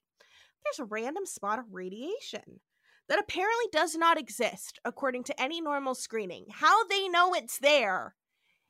[0.63, 2.61] there's a random spot of radiation
[3.07, 6.45] that apparently does not exist according to any normal screening.
[6.51, 8.15] How they know it's there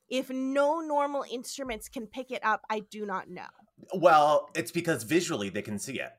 [0.09, 3.47] if no normal instruments can pick it up, I do not know.
[3.93, 6.11] Well, it's because visually they can see it.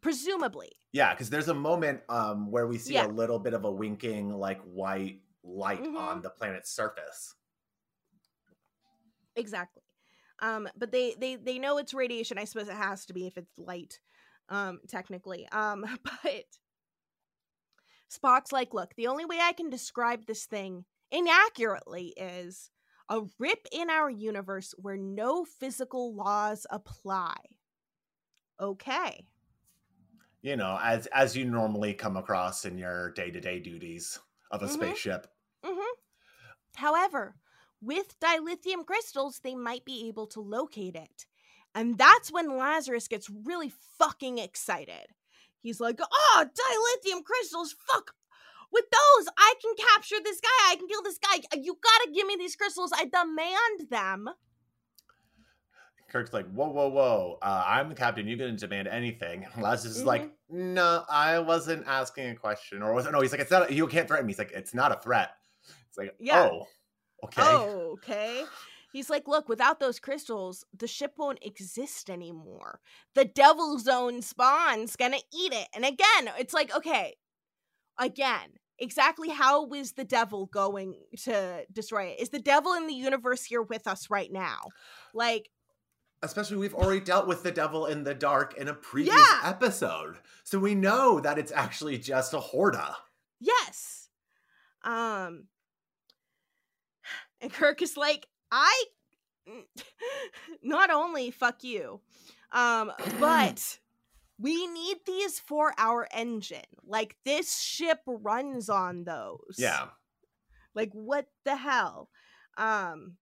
[0.00, 0.72] Presumably.
[0.92, 3.06] Yeah, because there's a moment um, where we see Yeah.
[3.06, 5.96] a little bit of a winking, like white light Mhm.
[5.96, 7.34] on the planet's surface.
[9.36, 9.82] Exactly.
[10.44, 12.36] Um, but they they they know it's radiation.
[12.38, 13.98] I suppose it has to be if it's light,
[14.50, 15.48] um, technically.
[15.48, 16.44] Um, but
[18.10, 22.70] Spock's like, look, the only way I can describe this thing inaccurately is
[23.08, 27.36] a rip in our universe where no physical laws apply.
[28.58, 29.28] Okay.
[30.42, 34.18] You know, as as you normally come across in your day to day duties
[34.50, 34.68] of a Mhm.
[34.68, 35.26] spaceship.
[35.64, 35.94] Mm-hmm.
[36.76, 37.36] However,
[37.80, 41.26] with dilithium crystals, they might be able to locate it.
[41.74, 45.06] And that's when Lazarus gets really fucking excited.
[45.60, 48.12] He's like, oh, dilithium crystals, fuck.
[48.72, 50.72] With those, I can capture this guy.
[50.72, 51.38] I can kill this guy.
[51.60, 52.92] You gotta give me these crystals.
[52.94, 54.28] I demand them.
[56.10, 57.38] Kirk's like, whoa, whoa, whoa.
[57.42, 58.28] Uh, I'm the captain.
[58.28, 59.46] You can demand anything.
[59.58, 60.74] Lazarus is like, Mm-hmm.
[60.74, 62.82] no, I wasn't asking a question.
[62.82, 63.12] Or was it?
[63.12, 64.32] No, he's like, it's not, a, you can't threaten me.
[64.32, 65.30] He's like, it's not a threat.
[65.88, 66.42] It's like, Yeah.
[66.52, 66.66] oh,
[67.24, 67.42] okay.
[67.44, 68.44] Oh, okay.
[68.92, 72.80] He's like, look, without those crystals, the ship won't exist anymore.
[73.14, 75.68] The devil's own spawn's gonna eat it.
[75.74, 77.16] And again, it's like, okay,
[77.98, 82.20] again, exactly how is the devil going to destroy it?
[82.20, 84.58] Is the devil in the universe here with us right now?
[85.12, 85.48] Like,
[86.22, 89.40] Especially, we've already dealt with the devil in the dark in a previous Yeah.
[89.44, 90.16] episode.
[90.44, 92.96] So we know that it's actually just a Horta.
[93.40, 94.08] yes.
[94.82, 95.48] Um,
[97.44, 98.84] and Kirk is like, I
[100.62, 102.00] not only fuck you,
[102.52, 103.78] um, but
[104.38, 106.62] we need these for our engine.
[106.86, 109.56] Like this ship runs on those.
[109.58, 109.88] Yeah.
[110.74, 112.08] Like what the hell?
[112.56, 113.16] Um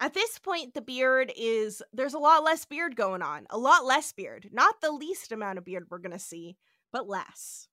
[0.00, 3.46] at this point the beard is there's a lot less beard going on.
[3.50, 4.48] A lot less beard.
[4.52, 6.56] Not the least amount of beard we're going to see,
[6.92, 7.68] but less.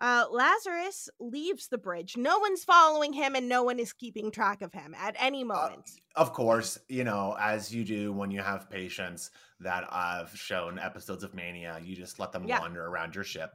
[0.00, 2.16] Uh, Lazarus leaves the bridge.
[2.16, 5.90] No one's following him and no one is keeping track of him at any moment.
[6.14, 9.30] Of course, you know, as you do when you have patients
[9.60, 12.60] that have shown episodes of Mania, you just let them Yeah.
[12.60, 13.50] wander around your ship.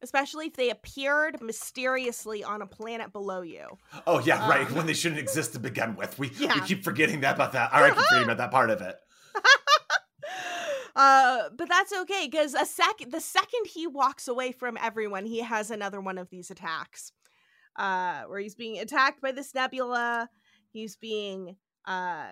[0.00, 3.66] Especially if they appeared mysteriously on a planet below you.
[4.06, 4.66] Oh yeah, right.
[4.66, 6.18] Um, when they shouldn't exist to begin with.
[6.18, 7.72] We we keep forgetting that about that.
[7.72, 8.96] I keep forgetting about that part of it.
[10.96, 15.40] uh but that's okay because a second the second he walks away from everyone he
[15.40, 17.12] has another one of these attacks
[17.76, 20.28] uh where he's being attacked by this nebula
[20.70, 22.30] he's being uh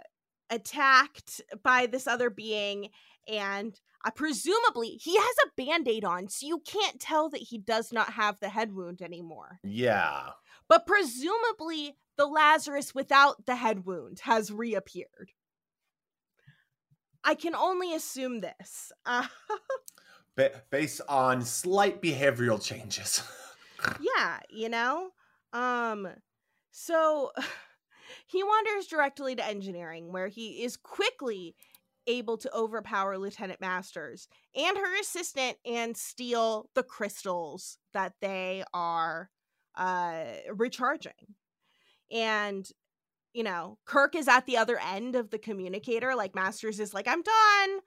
[0.50, 2.88] attacked by this other being
[3.28, 7.92] and uh, presumably he has a band-aid on so you can't tell that he does
[7.92, 10.30] not have the head wound anymore Yeah.
[10.68, 15.30] but presumably the lazarus without the head wound has reappeared
[17.24, 18.92] i can only assume this.
[19.06, 19.26] Uh,
[20.36, 23.22] Ba- based on slight behavioral changes.
[24.00, 25.10] yeah you know?
[25.52, 26.08] Um
[26.70, 27.32] so
[28.26, 31.56] he wanders directly to engineering where he is quickly
[32.06, 39.30] able to overpower lieutenant masters and her assistant and steal the crystals that they are
[39.76, 41.34] uh recharging.
[42.10, 42.68] And
[43.32, 47.06] you know kirk is at the other end of the communicator like masters is like
[47.08, 47.78] i'm done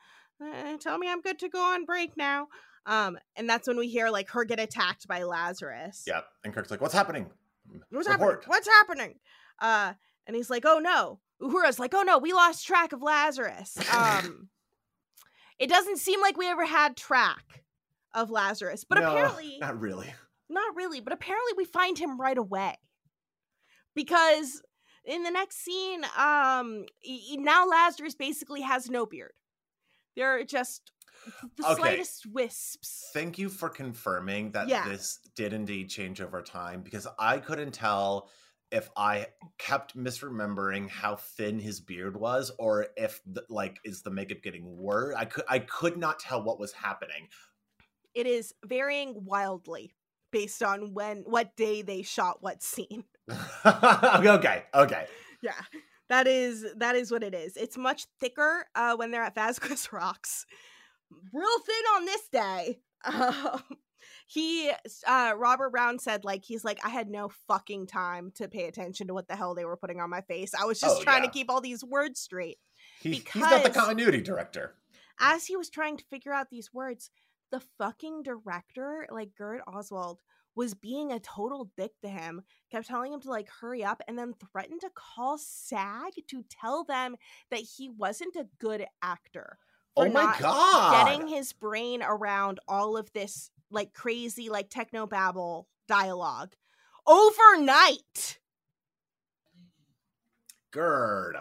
[0.41, 2.47] uh, tell me i'm good to go on break now
[2.85, 6.21] um and that's when we hear like her get attacked by lazarus yeah.
[6.43, 7.29] And Kirk's like, what's happening?
[7.89, 9.15] what's Report." happening what's happening
[9.59, 9.93] uh
[10.27, 14.49] and he's like oh no uhura's like oh no we lost track of lazarus um
[15.59, 17.63] it doesn't seem like we ever had track
[18.13, 20.13] of lazarus but No, apparently Not really.
[20.49, 22.75] not really, but apparently we find him right away.
[23.95, 24.61] Because
[25.05, 26.85] in the next scene, um
[27.37, 29.33] now Lazarus basically has no beard.
[30.15, 30.91] There are just
[31.57, 32.03] the Okay.
[32.03, 33.05] slightest wisps.
[33.13, 34.83] Thank you for confirming that Yeah.
[34.83, 38.29] this did indeed change over time because I couldn't tell
[38.71, 39.27] if I
[39.59, 44.65] kept misremembering how thin his beard was or if the, like is the makeup getting
[44.77, 45.15] worse.
[45.15, 47.29] I could I could not tell what was happening.
[48.13, 49.95] It is varying wildly
[50.31, 53.05] based on when what day they shot what scene.
[53.65, 55.07] okay, okay.
[55.41, 55.53] Yeah.
[56.09, 57.55] That is that is what it is.
[57.57, 60.45] It's much thicker uh, when they're at Vasquez Rocks.
[61.31, 62.79] Real thin on this day.
[63.05, 63.61] Um,
[64.27, 64.71] he
[65.07, 69.07] uh Robert Brown said like he's like I had no fucking time to pay attention
[69.07, 70.53] to what the hell they were putting on my face.
[70.53, 71.29] I was just Oh, trying yeah.
[71.29, 72.57] to keep all these words straight.
[73.01, 74.75] He, he's not the continuity director.
[75.19, 77.11] As he was trying to figure out these words,
[77.51, 80.19] the fucking director, like Gerd Oswald,
[80.55, 82.41] was being a total dick to him,
[82.71, 86.83] kept telling him to like hurry up, and then threatened to call SAG to tell
[86.83, 87.15] them
[87.51, 89.57] that he wasn't a good actor.
[89.95, 91.05] Oh my god.
[91.07, 96.53] Getting his brain around all of this like crazy, like techno babble dialogue
[97.05, 98.39] overnight.
[100.71, 101.35] Gerd.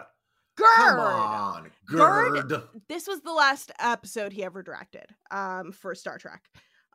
[0.55, 0.67] Gerd.
[0.77, 1.71] Come on.
[1.87, 2.61] Gerd- Gerd.
[2.87, 6.43] this was the last episode he ever directed um for Star Trek.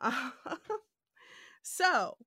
[1.61, 2.17] So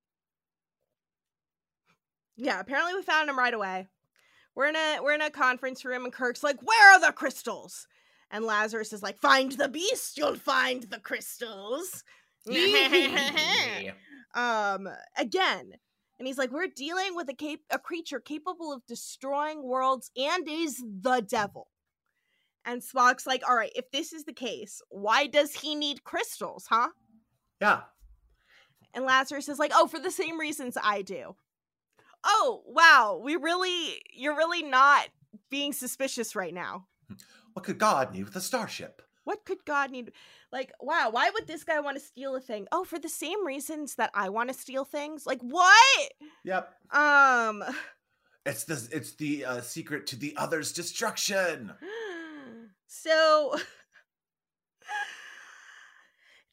[2.37, 3.89] yeah, apparently we found him right away.
[4.55, 7.87] We're in a we're in a conference room and Kirk's like, "Where are the crystals?"
[8.31, 12.05] And Lazarus is like, "Find the beast, you'll find the crystals."
[14.35, 15.73] um again.
[16.19, 20.49] And he's like, "We're dealing with a cap- a creature capable of destroying worlds and
[20.49, 21.69] is the devil."
[22.65, 26.67] And Spock's like, all right, if this is the case, why does he need crystals,
[26.69, 26.91] huh?
[27.61, 27.83] yeah.
[28.95, 31.35] And Lazarus is like, oh, for the same reasons I do.
[32.25, 33.21] Oh, wow.
[33.23, 35.09] We really, you're really not
[35.51, 36.87] being suspicious right now.
[37.53, 39.03] What could God need with a starship?
[39.25, 40.13] What could God need?
[40.51, 42.67] Like, wow, why would this guy want to steal a thing?
[42.73, 45.27] Oh, for the same reasons that I want to steal things?
[45.27, 46.13] Like, what?
[46.45, 46.73] Yep.
[46.91, 47.65] Um,
[48.45, 51.73] It's the it's the uh, secret to the other's destruction.
[52.89, 53.55] so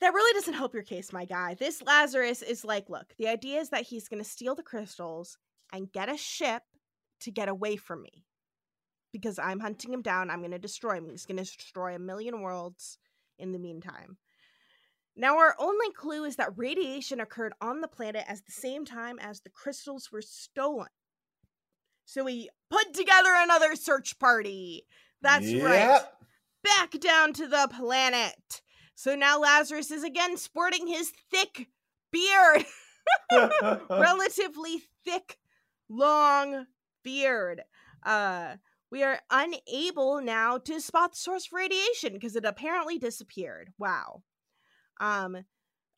[0.02, 1.56] that really doesn't help your case, my guy.
[1.56, 5.38] This Lazarus is like, look, the idea is that he's going to steal the crystals
[5.74, 6.64] and get a ship
[7.22, 8.26] to get away from me.
[9.12, 11.10] Because I'm hunting him down, I'm going to destroy him.
[11.10, 12.98] He's going to destroy a million worlds
[13.38, 14.18] in the meantime.
[15.16, 19.20] Now, our only clue is that radiation occurred on the planet at the same time
[19.20, 20.88] as the crystals were stolen.
[22.06, 24.86] So we put together another search party.
[25.22, 26.02] That's right.
[26.64, 28.62] Back down to the planet.
[29.00, 31.70] So now Lazarus is again sporting his thick
[32.12, 32.66] beard,
[33.90, 35.38] relatively thick,
[35.88, 36.66] long
[37.02, 37.62] beard.
[38.06, 38.58] Uh,
[38.92, 43.70] we are unable now to spot the source of radiation because it apparently disappeared.
[43.78, 44.24] Wow.
[45.00, 45.46] Um,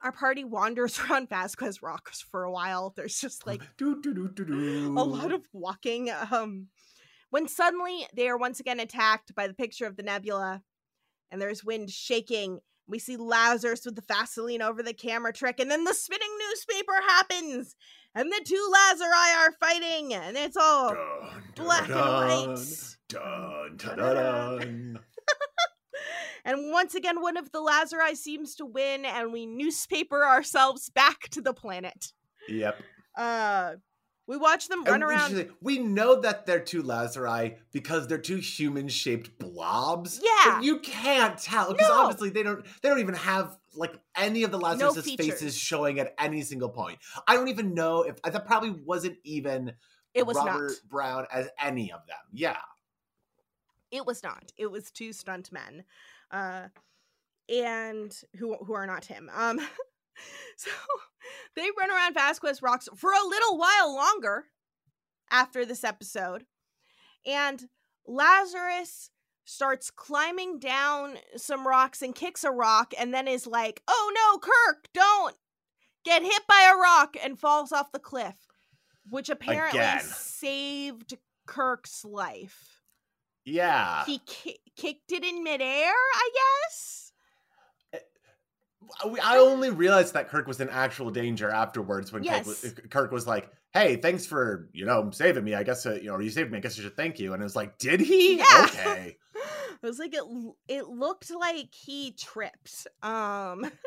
[0.04, 2.94] our party wanders around Vasquez Rocks for a while.
[2.96, 4.96] There's just like do, do, do, do, do.
[4.96, 6.12] a lot of walking.
[6.32, 6.68] Um,
[7.32, 10.62] when suddenly they are once again attacked by the picture of the nebula,
[11.32, 12.60] and there's wind shaking.
[12.92, 16.94] We see Lazarus with the Vaseline over the camera trick, and then the spinning newspaper
[17.08, 17.76] happens,
[18.14, 22.60] and the two Lazari are fighting, and it's all Dun, dun, black and white.
[23.08, 24.60] Dun, dun, dun, Dun-dun-dun.
[24.60, 25.00] dun.
[26.44, 31.30] And once again, one of the Lazari seems to win, and we newspaper ourselves back
[31.32, 32.14] to the planet.
[32.50, 32.76] Yep.
[33.18, 33.74] Uh,
[34.28, 35.32] We watch them run And around.
[35.32, 40.22] should- We know that they're two Lazari because they're two human-shaped blobs.
[40.24, 40.56] Yeah.
[40.56, 42.02] but you can't tell because No.
[42.02, 42.64] obviously they don't.
[42.82, 45.26] They don't even have like any of the Lazarus' features.
[45.28, 47.00] faces showing at any single point.
[47.28, 49.74] I don't even know if that probably wasn't even
[50.14, 50.90] It was Robert not.
[50.90, 52.18] Brown as any of them.
[52.32, 52.58] Yeah,
[53.92, 54.52] It was not.
[54.58, 55.84] It was two stunt men,
[56.32, 56.68] uh,
[57.50, 59.30] and who who are not him.
[59.34, 59.60] Um,
[60.58, 60.72] so
[61.56, 64.46] they run around Vasquez Rocks for a little while longer
[65.30, 66.46] after this episode,
[67.26, 67.68] and
[68.08, 69.12] Lazarus
[69.46, 74.40] starts climbing down some rocks and kicks a rock, and then is like, "Oh no,
[74.40, 75.36] Kirk, don't
[76.04, 78.48] get hit by a rock!" and falls off the cliff,
[79.10, 80.02] which apparently Again.
[80.02, 82.82] saved Kirk's life
[83.46, 84.06] yeah.
[84.06, 87.11] he ki- kicked it in midair, I guess.
[89.04, 93.12] I- I only realized that Kirk was in actual danger afterwards when Kirk, was, Kirk
[93.12, 95.54] was like, "Hey, thanks for you know saving me.
[95.56, 96.58] I guess uh, you know you saved me.
[96.58, 98.38] I guess I should thank you." And it was like, "Did he?
[98.38, 98.46] Yeah.
[98.66, 99.18] Okay."
[99.84, 100.24] It was like it.
[100.68, 102.88] It looked like he tripped.
[103.02, 103.66] Um,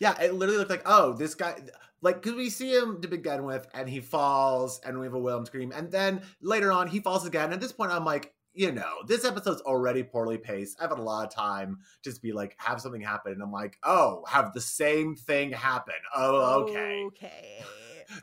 [0.00, 1.60] Yeah, it literally looked like, oh, this guy,
[2.02, 5.18] like, because we see him to begin with, and he falls, and we have a
[5.18, 7.52] Wilhelm scream, and then later on, he falls again.
[7.52, 10.82] At this point, I'm like, you know, this episode's already poorly paced.
[10.82, 13.78] I've had a lot of time just be like, have something happen, and I'm like,
[13.84, 15.94] oh, have the same thing happen.
[16.14, 17.04] Oh, okay.
[17.06, 17.64] Okay.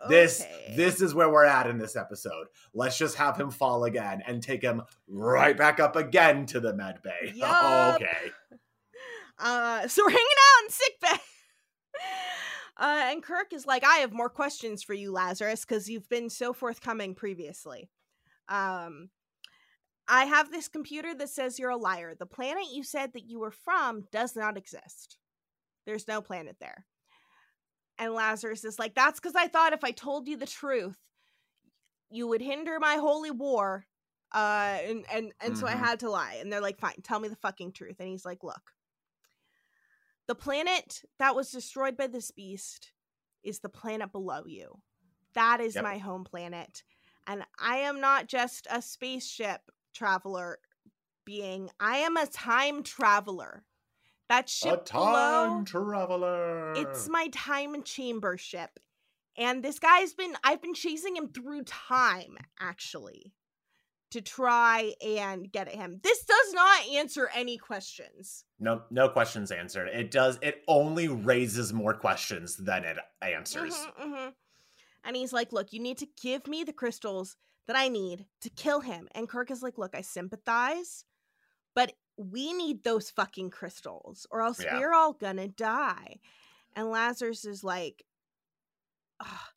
[0.10, 0.74] This okay.
[0.76, 2.48] this is where we're at in this episode.
[2.74, 6.74] Let's just have him fall again and take him right back up again to the
[6.74, 7.32] med bay.
[7.36, 7.96] Yup.
[7.96, 8.32] okay.
[9.40, 11.18] Uh, so we're hanging out in sick bay.
[12.78, 16.30] Uh, and Kirk is like, I have more questions for you, Lazarus, because you've been
[16.30, 17.90] so forthcoming previously.
[18.50, 19.10] Um,
[20.08, 22.16] I have this computer that says you're a liar.
[22.16, 25.18] The planet you said that you were from does not exist.
[25.86, 26.88] There's no planet there.
[27.98, 30.98] And Lazarus is like, That's because I thought if I told you the truth,
[32.10, 33.86] you would hinder my holy war.
[34.34, 35.80] Uh, and and and so I Mhm.
[35.80, 36.36] had to lie.
[36.42, 37.98] And they're like, Fine, tell me the fucking truth.
[38.00, 38.74] And he's like, Look,
[40.28, 42.92] the planet that was destroyed by this beast
[43.44, 44.82] is the planet below you.
[45.34, 45.82] That is Yep.
[45.82, 46.84] my home planet.
[47.28, 49.62] And I am not just a spaceship
[49.96, 50.60] traveler
[51.26, 53.64] being, I am a time traveler.
[54.30, 56.74] That ship A time below, traveler.
[56.76, 58.80] it's my time chamber ship.
[59.38, 63.34] And this guy's been, I've been chasing him through time, actually,
[64.12, 66.00] to try and get at him.
[66.04, 68.46] This does not answer any questions.
[68.60, 69.90] No, no questions answered.
[69.90, 70.40] It does.
[70.42, 73.76] It only raises more questions than it answers.
[73.76, 74.34] Mhm, mhm.
[75.04, 77.36] And he's like, Look, you need to give me the crystals
[77.68, 79.08] that I need to kill him.
[79.16, 81.06] And Kirk is like, Look, I sympathize,
[81.74, 84.78] but we need those fucking crystals, or else Yeah.
[84.80, 86.20] we're all gonna die.
[86.76, 88.06] And Lazarus is like,
[89.20, 89.50] "Ugh,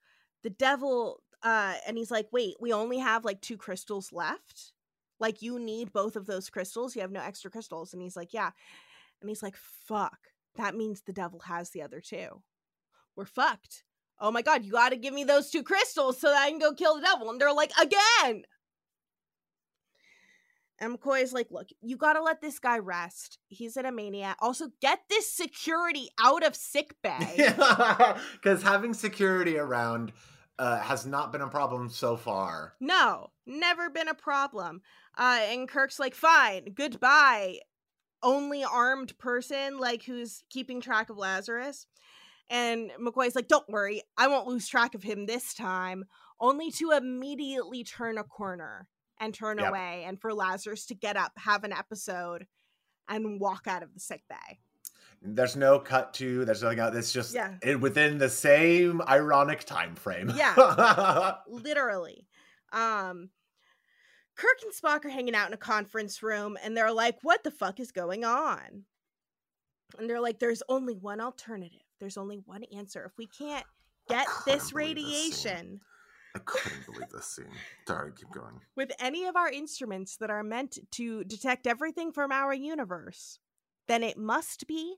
[0.42, 4.72] The devil, uh, and he's like, Wait, we only have like two crystals left?
[5.20, 6.94] Like, you need both of those crystals?
[6.94, 7.92] You have no extra crystals?
[7.92, 8.50] And he's like, Yeah.
[9.20, 10.18] And he's like, Fuck.
[10.54, 12.42] That means the devil has the other two.
[13.16, 13.84] We're fucked
[14.20, 16.72] oh my god, you gotta give me those two crystals so that I can go
[16.72, 17.30] kill the devil.
[17.30, 18.42] And they're like, again.
[20.80, 23.38] And McCoy is like, look, you gotta let this guy rest.
[23.48, 24.36] He's in a maniac.
[24.40, 27.54] Also, get this security out of sick bay.
[28.32, 30.12] Because having security around
[30.58, 32.74] uh, has not been a problem so far.
[32.80, 34.82] No, never been a problem.
[35.16, 37.58] Uh, and Kirk's like, fine, goodbye,
[38.22, 41.86] only armed person, like who's keeping track of Lazarus.
[42.50, 46.04] And McCoy's like, don't worry, I won't lose track of him this time,
[46.40, 48.88] only to immediately turn a corner
[49.20, 49.68] and turn Yep.
[49.68, 52.46] away, and for Lazarus to get up, have an episode,
[53.08, 54.60] and walk out of the sick bay.
[55.20, 56.44] There's no cut to.
[56.44, 56.94] There's nothing else.
[56.94, 57.56] It's just Yeah.
[57.62, 60.30] it, within the same ironic time frame.
[60.34, 61.34] Yeah.
[61.48, 62.26] literally.
[62.72, 63.30] Um
[64.36, 67.50] Kirk and Spock are hanging out in a conference room and they're like, "What the
[67.50, 68.84] fuck is going on?"
[69.98, 71.80] And they're like, "There's only one alternative.
[72.00, 73.04] There's only one answer.
[73.04, 73.66] If we can't
[74.08, 75.80] get this believe this radiation
[76.34, 77.64] I couldn't believe this scene.
[77.86, 78.60] Sorry, keep going.
[78.76, 83.38] with any of our instruments that are meant to detect everything from our universe,
[83.88, 84.96] then it must be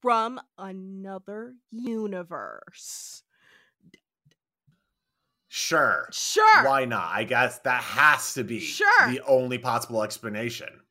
[0.00, 3.22] from another universe."
[5.48, 6.08] Sure.
[6.10, 6.64] Sure.
[6.64, 7.14] Why not?
[7.14, 8.86] I guess that has to be Sure.
[8.98, 10.82] the only possible explanation.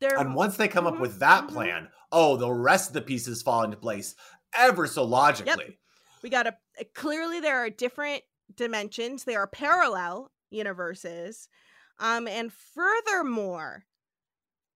[0.00, 1.48] They're And once they come Mhm, up with that mhm.
[1.48, 4.14] plan, oh, the rest of the pieces fall into place
[4.56, 5.78] ever so logically.
[6.22, 6.54] we got a
[6.94, 8.22] clearly there are different
[8.54, 11.48] dimensions they are parallel universes
[11.98, 13.84] um and furthermore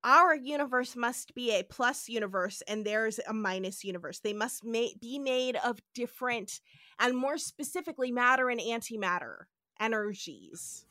[0.04, 4.86] our universe must be a plus universe and there's a minus universe they must ma-
[5.00, 6.60] be made of different
[7.00, 9.44] and more specifically matter and antimatter
[9.80, 10.86] energies.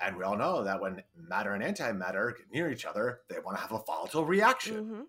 [0.00, 3.56] And we all know that when matter and antimatter get near each other, they want
[3.56, 4.84] to have a volatile reaction.
[4.84, 5.06] Mhm.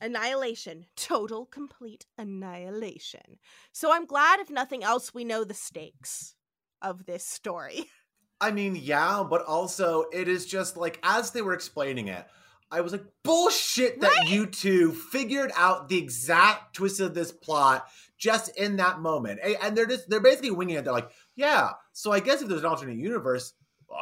[0.00, 0.86] Annihilation.
[0.96, 3.38] Total, complete annihilation.
[3.72, 6.34] So I'm glad, if nothing else, we know the stakes
[6.82, 7.84] of this story.
[8.40, 12.26] I mean, yeah, but also it is just like as they were explaining it,
[12.70, 14.28] I was like, bullshit that Right?
[14.28, 17.86] you two figured out the exact twist of this plot
[18.18, 19.40] just in that moment.
[19.62, 20.84] And they're just they're basically winging it.
[20.84, 23.54] They're like, yeah, so I guess if there's an alternate universe,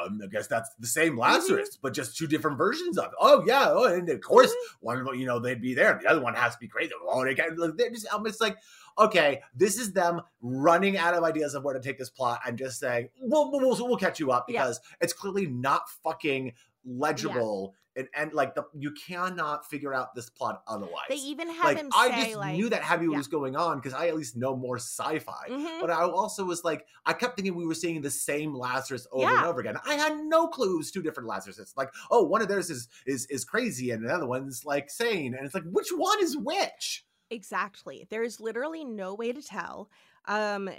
[0.05, 3.19] um, I guess that's the same Lazarus, but just two different versions of it.
[3.21, 5.99] Oh yeah, oh, and of course one, of them, you know, they'd be there.
[6.03, 6.93] The other one has to be crazy.
[7.09, 8.57] Oh, they got, look, they're just, um, it's like,
[8.99, 12.59] okay, this is them running out of ideas of where to take this plot and
[12.59, 14.63] just saying, we'll, we'll, we'll, catch you up Yeah.
[14.63, 16.53] because it's clearly not fucking
[16.85, 17.75] legible.
[17.97, 21.05] And, and like the you cannot figure out this plot otherwise.
[21.09, 23.17] They even have like him I say, just like, knew that heavy yeah.
[23.17, 25.47] was going on because I at least know more sci-fi.
[25.49, 25.81] Mhm.
[25.81, 29.29] But I also was like, I kept thinking we were seeing the same Lazarus over
[29.29, 29.77] and over again.
[29.87, 31.73] I had no clue it was two different Lazaruses.
[31.77, 35.47] Like, oh, one of theirs is is is crazy and another one's like sane, and
[35.47, 37.07] it's like, which one is which?
[37.31, 38.07] Exactly.
[38.11, 39.89] There's literally no way to tell.
[40.27, 40.75] Um eh,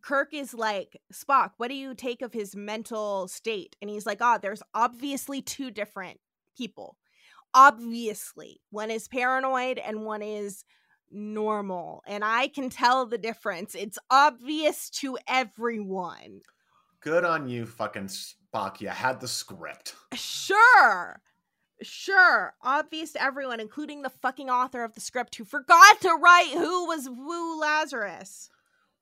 [0.00, 4.20] Kirk is like, "Spock, what do you take of his mental state?" And he's like,
[4.20, 6.20] "Ah, there's obviously two different
[6.56, 6.96] people.
[7.54, 8.60] Obviously.
[8.70, 10.64] One is paranoid and one is
[11.10, 12.02] normal.
[12.06, 13.74] And I can tell the difference.
[13.74, 16.40] It's obvious to everyone."
[17.00, 18.80] Good on you, fucking Spock.
[18.80, 19.94] You had the script.
[20.14, 21.20] Sure.
[21.82, 22.54] Sure.
[22.62, 26.86] Obvious to everyone, including the fucking author of the script who forgot to write who
[26.86, 28.48] was Wu Lazarus.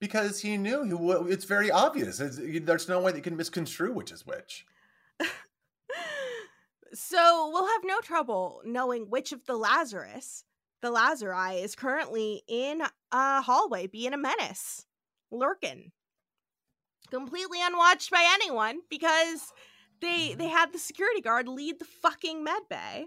[0.01, 2.21] Because he knew he it's very obvious.
[2.21, 4.65] It's, there's no way that you can misconstrue which is which.
[6.95, 10.45] so we'll have no trouble knowing which of the Lazarus,
[10.81, 12.83] the Lazari, is currently in
[13.13, 14.87] a hallway being a menace,
[15.31, 15.93] lurking.
[17.11, 19.53] Completely unwatched by anyone because
[20.01, 23.07] they they had the security guard lead the fucking med bay.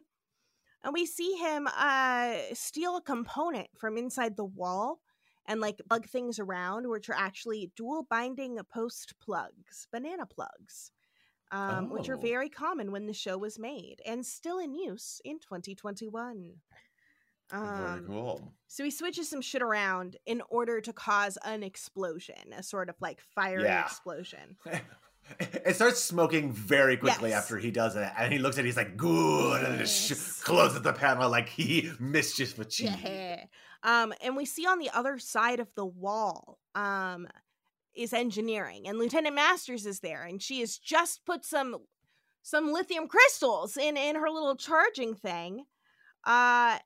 [0.84, 5.00] And we see him uh steal a component from inside the wall
[5.46, 10.92] and like plug things around, which are actually dual binding post plugs, banana plugs
[11.52, 12.22] um, which are Oh.
[12.22, 16.56] very common when the show was made and still in use in 2021.
[17.62, 18.54] very Um, cool.
[18.68, 22.96] so he switches some shit around in order to cause an explosion, a sort of
[23.02, 23.80] like fiery Yeah.
[23.80, 24.58] explosion.
[25.40, 27.44] It starts smoking very quickly Yes.
[27.44, 30.42] after he does it, and he looks at it, he's like, good, and just Yes.
[30.44, 33.00] closes the panel like he mischief achieved.
[33.04, 33.46] Yeah.
[33.84, 37.28] Um, and we see on the other side of the wall um,
[37.94, 41.78] is engineering, and Lieutenant Masters is there, and she has just put some
[42.42, 45.66] some lithium crystals in in her little charging thing.
[46.26, 46.78] Uh,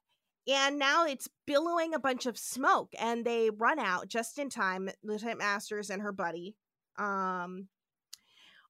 [0.47, 4.89] and now it's billowing a bunch of smoke, and they run out just in time.
[5.03, 6.55] Lieutenant Masters and her buddy,
[6.97, 7.67] um,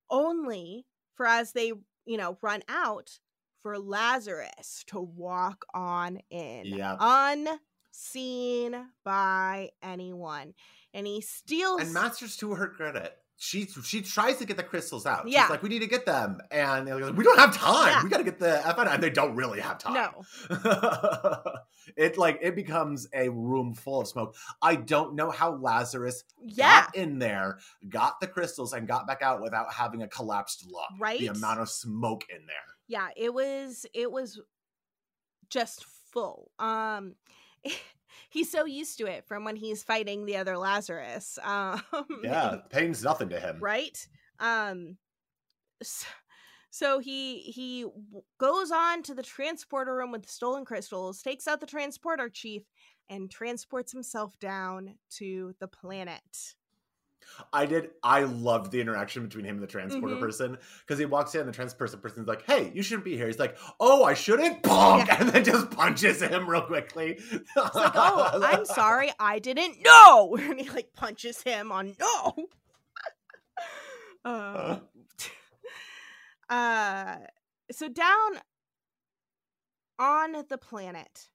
[0.09, 0.85] only
[1.15, 1.67] for as they
[2.05, 3.19] you know run out
[3.61, 6.99] for Lazarus to walk on in Yep.
[6.99, 10.53] unseen by anyone.
[10.93, 15.05] And he steals And Masters, to her credit, she she tries to get the crystals
[15.05, 15.27] out.
[15.27, 15.43] Yeah.
[15.43, 17.89] She's like, we need to get them, and they're like, we don't have time.
[17.89, 18.03] Yeah.
[18.03, 19.93] We got to get the F out, and they don't really have time.
[19.93, 20.23] No.
[21.95, 24.35] it like it becomes a room full of smoke.
[24.61, 26.85] I don't know how Lazarus Yeah.
[26.85, 30.97] got in there, got the crystals, and got back out without having a collapsed lung.
[30.99, 31.19] Right?
[31.19, 32.55] The amount of smoke in there.
[32.87, 34.39] Yeah, it was it was
[35.49, 36.49] just full.
[36.57, 37.13] Um
[38.29, 41.37] he's so used to it from when he's fighting the other Lazarus.
[41.43, 41.81] Um
[42.23, 43.57] Yeah, pain's nothing to him.
[43.61, 44.07] right?
[44.39, 44.97] Um
[45.81, 46.05] s-
[46.71, 47.85] so he he
[48.39, 52.63] goes on to the transporter room with the stolen crystals, takes out the transporter chief
[53.09, 56.55] and transports himself down to the planet.
[57.53, 57.91] I did.
[58.03, 60.19] I loved the interaction between him and the transporter Mhm.
[60.19, 63.27] person because he walks in, and the transporter person's like, "Hey, you shouldn't be here."
[63.27, 65.17] He's like, "Oh, I shouldn't," bonk, Yeah.
[65.21, 67.13] and then just punches him real quickly.
[67.19, 72.47] It's like, "Oh, I'm sorry, I didn't know," and he like punches him on no.
[74.25, 74.79] uh,
[76.49, 77.17] uh,
[77.71, 78.39] so down
[79.99, 81.27] on the planet,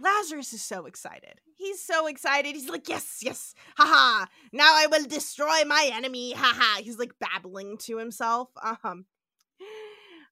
[0.00, 1.40] Lazarus is so excited.
[1.54, 2.54] He's so excited.
[2.54, 4.26] He's like, yes, yes, haha.
[4.52, 6.82] Now I will destroy my enemy, haha.
[6.82, 8.50] He's like babbling to himself.
[8.84, 9.06] Um,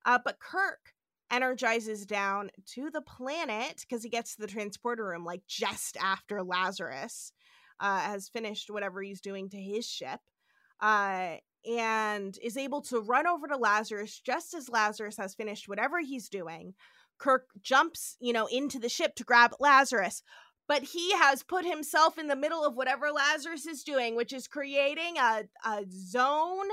[0.05, 0.93] uh, but Kirk
[1.31, 6.43] energizes down to the planet because he gets to the transporter room like just after
[6.45, 7.33] Lazarus
[7.81, 10.21] uh, has finished whatever he's doing to his ship.
[10.81, 11.37] Uh,
[11.69, 16.29] and is able to run over to Lazarus just as Lazarus has finished whatever he's
[16.29, 16.75] doing.
[17.19, 20.23] Kirk jumps, you know, into the ship to grab Lazarus,
[20.69, 24.49] but he has put himself in the middle of whatever Lazarus is doing, which is
[24.49, 26.69] creating a, a zone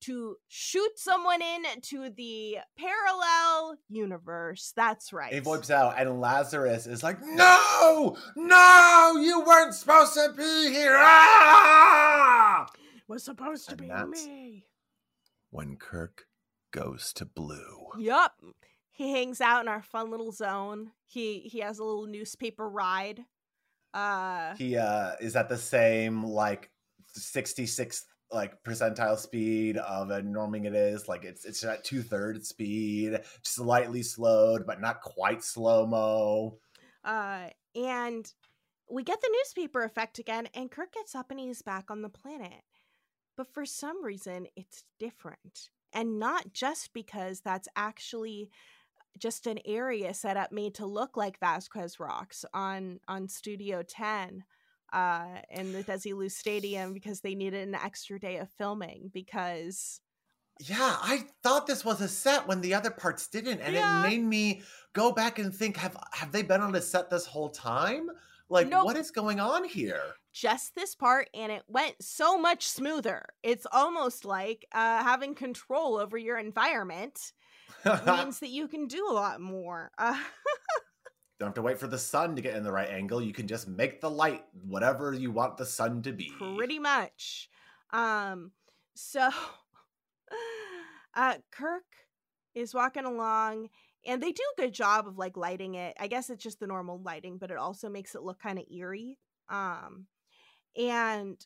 [0.00, 4.72] to shoot someone in to the parallel universe.
[4.76, 5.32] That's right.
[5.32, 10.94] He wipes out, and Lazarus is like, "No, no, you weren't supposed to be here!"
[10.96, 12.66] Ah!
[13.08, 14.64] was supposed to And be me.
[15.50, 16.26] When Kirk
[16.70, 17.88] goes to blue.
[17.98, 18.34] Yup.
[18.98, 20.90] He hangs out in our fun little zone.
[21.06, 23.20] He he has a little newspaper ride.
[23.94, 26.72] Uh He uh is at the same like
[27.16, 31.06] 66th like percentile speed of a norming it is.
[31.06, 36.58] Like it's it's at two thirds speed, slightly slowed, but not quite slow mo.
[37.04, 38.32] uh and
[38.90, 42.08] we get the newspaper effect again and Kirk gets up and he's back on the
[42.08, 42.64] planet.
[43.36, 45.70] But for some reason it's different.
[45.92, 48.50] And not just because that's actually
[49.18, 54.44] just an area set up made to look like Vasquez Rocks on on Studio 10
[54.92, 60.00] uh in the Desilu Stadium because they needed an extra day of filming because
[60.60, 63.76] Yeah, I thought this was a set when the other parts didn't, and Yeah.
[63.76, 67.26] it made me go back and think: have have they been on a set this
[67.26, 68.08] whole time?
[68.48, 68.82] Like, Nope.
[68.82, 70.14] what is going on here?
[70.32, 73.24] just this part and it went so much smoother.
[73.42, 77.32] It's almost like uh, having control over your environment
[78.06, 79.90] means that you can do a lot more.
[79.98, 80.18] Uh,
[81.38, 83.22] Don't have to wait for the sun to get in the right angle.
[83.22, 86.32] You can just make the light whatever you want the sun to be.
[86.36, 87.48] pretty much.
[87.90, 88.50] Um,
[88.94, 89.30] so
[91.14, 91.84] uh, Kirk
[92.54, 93.68] is walking along
[94.04, 95.96] and they do a good job of like lighting it.
[96.00, 98.64] I guess it's just the normal lighting, but it also makes it look kind of
[98.70, 99.18] eerie.
[99.48, 100.06] Um,
[100.76, 101.36] and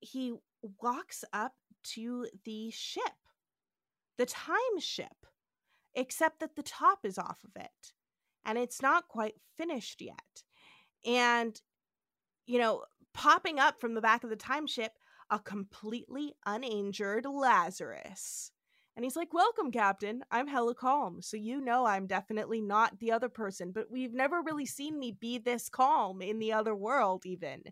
[0.00, 0.34] he
[0.80, 1.52] walks up
[1.82, 3.02] to the ship,
[4.16, 5.26] the time ship,
[5.98, 7.92] except that the top is off of it
[8.46, 10.44] and it's not quite finished yet.
[11.04, 11.60] And,
[12.46, 14.92] you know, popping up from the back of the time ship,
[15.28, 18.52] a completely uninjured Lazarus.
[18.94, 20.22] And he's like, Welcome, Captain.
[20.30, 21.20] I'm hella calm.
[21.20, 25.16] So you know I'm definitely not the other person, but we've never really seen me
[25.20, 27.62] be this calm in the other world, even.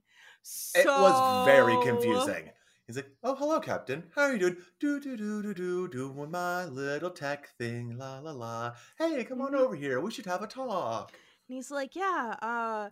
[0.42, 0.80] So...
[0.80, 2.50] It was very confusing.
[2.86, 4.10] He's like, "Oh, hello, Captain.
[4.14, 4.56] How are you doing?
[4.80, 7.96] Do do do do do doing my little tech thing.
[7.96, 8.76] La la la.
[8.98, 9.54] Hey, come on Mhm.
[9.54, 10.00] over here.
[10.00, 11.16] We should have a talk."
[11.48, 12.90] And he's like, Yeah, uh,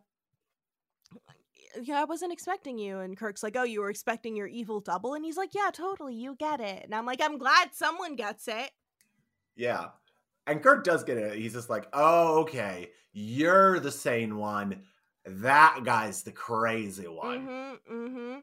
[1.82, 2.98] yeah, I wasn't expecting you.
[3.00, 5.14] And Kirk's like, Oh, you were expecting your evil double?
[5.14, 6.14] And he's like, Yeah, totally.
[6.14, 6.84] You get it.
[6.84, 8.70] And I'm like, I'm glad someone gets it.
[9.56, 9.90] Yeah,
[10.46, 11.38] and Kirk does get it.
[11.38, 12.92] He's just like, "Oh, okay.
[13.12, 14.84] You're the sane one.
[15.24, 17.92] That guy's the crazy one." Mm-hmm.
[17.92, 18.38] Mm-hmm.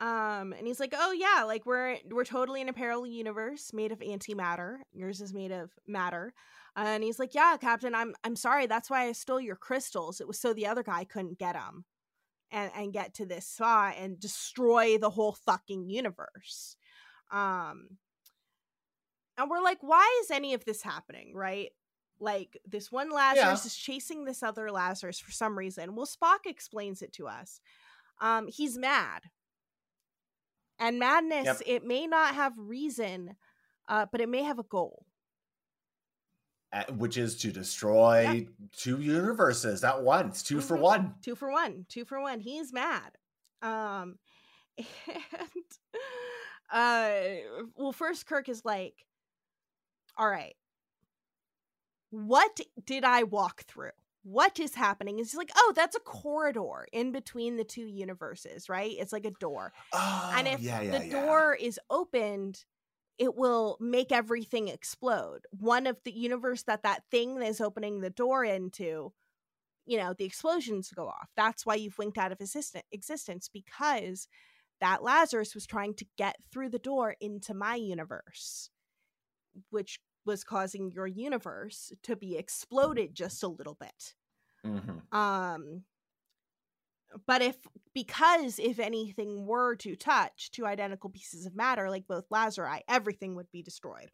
[0.00, 3.92] Um, and he's like, "Oh yeah, like we're we're totally in a parallel universe made
[3.92, 4.78] of antimatter.
[4.92, 6.32] Yours is made of matter."
[6.76, 8.66] and he's like, "Yeah, Captain, I'm I'm sorry.
[8.66, 10.20] That's why I stole your crystals.
[10.20, 11.84] It was so the other guy couldn't get them,
[12.50, 16.76] and and get to this spot and destroy the whole fucking universe."
[17.30, 17.98] Um,
[19.36, 21.70] and we're like, "Why is any of this happening?" Right?
[22.20, 25.94] Like this one Lazarus is chasing this other Lazarus for some reason.
[25.94, 27.60] Well, Spock explains it to us.
[28.20, 29.22] Um, he's mad
[30.80, 31.62] and madness Yep.
[31.66, 33.36] it may not have reason
[33.88, 35.06] uh, but it may have a goal
[36.72, 40.80] Uh, which is to destroy two universes at once, 2 for Mhm.
[40.80, 41.14] one.
[41.20, 43.16] two for one two for one he's mad
[43.62, 44.18] um
[44.78, 45.70] and
[46.70, 49.04] uh well first kirk is like
[50.16, 50.54] all right
[52.10, 53.90] what did i walk through
[54.22, 58.94] what is happening is like oh that's a corridor in between the two universes right?
[58.98, 59.72] It's like a door.
[59.92, 61.26] Oh, and if yeah, yeah, the yeah.
[61.26, 62.64] door is opened
[63.18, 65.40] it will make everything explode.
[65.50, 69.12] One of the universe that that thing is opening the door into
[69.86, 71.30] you know the explosions go off.
[71.36, 74.28] That's why you've winked out of existence because
[74.80, 78.70] that lazarus was trying to get through the door into my universe
[79.70, 84.14] which was causing your universe to be exploded just a little bit
[84.64, 85.00] Mhm.
[85.12, 85.84] um
[87.26, 87.56] but if
[87.94, 93.34] because if anything were to touch two identical pieces of matter like both lazari everything
[93.34, 94.10] would be destroyed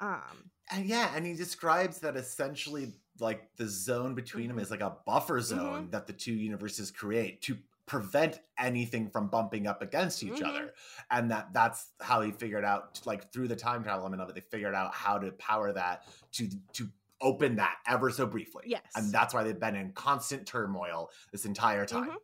[0.00, 4.62] um And yeah, and he describes that essentially like the zone between them Mhm.
[4.62, 7.58] is like a buffer zone that the two universes create to
[7.90, 10.46] prevent anything from bumping up against each Mhm.
[10.46, 10.74] other.
[11.10, 14.36] And that that's how he figured out like through the time travel element of it,
[14.36, 16.88] they figured out how to power that to to
[17.20, 18.62] open that ever so briefly.
[18.66, 18.82] Yes.
[18.94, 22.10] And that's why they've been in constant turmoil this entire time.
[22.10, 22.16] Mhm.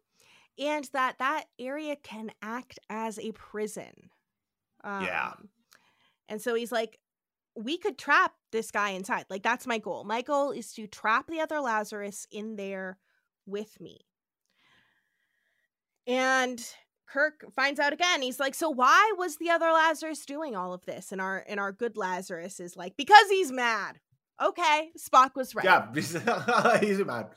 [0.58, 4.10] and that that area can act as a prison
[4.84, 5.34] um, Yeah.
[6.28, 6.98] and so he's like
[7.54, 11.26] we could trap this guy inside like that's my goal my goal is to trap
[11.26, 12.98] the other lazarus in there
[13.44, 14.05] with me
[16.06, 16.64] And
[17.08, 18.22] Kirk finds out again.
[18.22, 21.58] He's like, "So why was the other Lazarus doing all of this?" And our and
[21.60, 24.00] our good Lazarus is like, "Because he's mad."
[24.40, 25.64] Okay, Spock was right.
[25.64, 27.30] Yeah, he's, mad.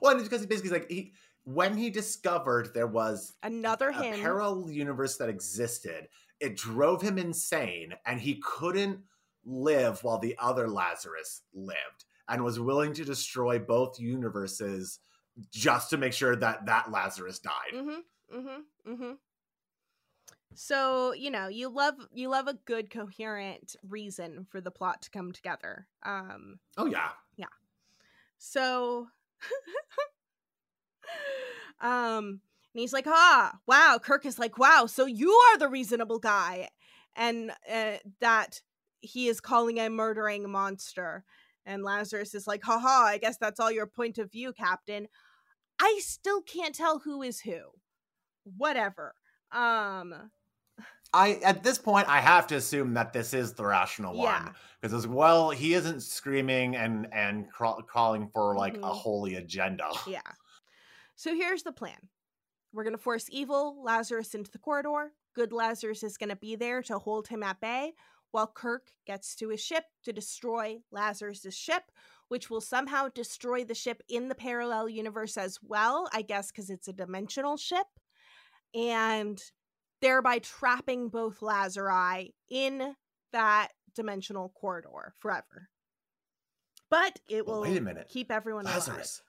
[0.00, 1.12] Well, and it's because he basically like he
[1.44, 4.20] when he discovered there was Another a him.
[4.20, 6.08] parallel universe that existed,
[6.40, 9.00] it drove him insane, and he couldn't
[9.44, 15.00] live while the other Lazarus lived, and was willing to destroy both universes
[15.50, 17.74] just to make sure that that Lazarus died.
[17.74, 18.38] Mm-hmm.
[18.38, 18.92] Mm-hmm.
[18.92, 19.12] Mm-hmm.
[20.54, 25.10] So, you know, you love you love a good coherent reason for the plot to
[25.10, 25.86] come together.
[26.04, 27.46] Um Oh yeah, yeah.
[28.38, 29.08] so
[31.80, 32.40] um
[32.74, 36.68] and he's like, "Ah, wow." Kirk is like, "Wow, so you are the reasonable guy."
[37.16, 38.60] And uh, that
[39.00, 41.24] he is calling a murdering monster.
[41.64, 45.08] And Lazarus is like, "Haha, I guess that's all your point of view, Captain."
[45.80, 47.60] I still can't tell who is who.
[48.56, 49.14] Whatever.
[49.52, 50.30] Um
[51.12, 54.44] I at this point I have to assume that this is the rational Yeah.
[54.44, 58.94] one because as well he isn't screaming and and craw- calling for like a Mhm.
[58.94, 59.88] holy agenda.
[60.06, 60.20] Yeah.
[61.16, 62.08] So here's the plan.
[62.72, 65.12] We're going to force evil Lazarus into the corridor.
[65.34, 67.94] Good Lazarus is going to be there to hold him at bay
[68.30, 71.90] while Kirk gets to his ship to destroy Lazarus's ship,
[72.28, 76.70] which will somehow destroy the ship in the parallel universe as well, I guess cuz
[76.70, 77.86] it's a dimensional ship.
[78.74, 79.42] And
[80.00, 82.94] thereby trapping both Lazari in
[83.32, 85.68] that dimensional corridor forever.
[86.90, 88.08] But it will wait a minute.
[88.08, 88.76] keep everyone alive.
[88.76, 89.22] Lazarus,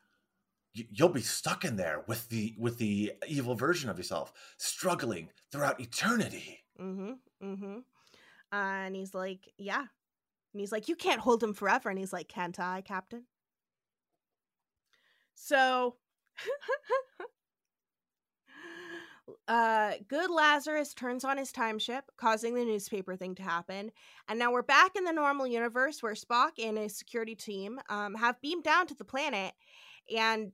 [0.76, 5.30] y- you'll be stuck in there with the with the evil version of yourself, struggling
[5.52, 6.64] throughout eternity.
[6.80, 7.14] Mm-hmm.
[7.44, 7.78] Mm-hmm.
[8.52, 9.86] Uh, and he's like, yeah.
[10.60, 11.90] And he's like, you can't hold him forever.
[11.90, 13.24] And he's like, can't I, Captain?
[15.34, 15.96] So,
[19.48, 23.92] uh, good Lazarus turns on his time ship, causing the newspaper thing to happen.
[24.28, 28.16] And now we're back in the normal universe where Spock and his security team um,
[28.16, 29.54] have beamed down to the planet
[30.14, 30.52] and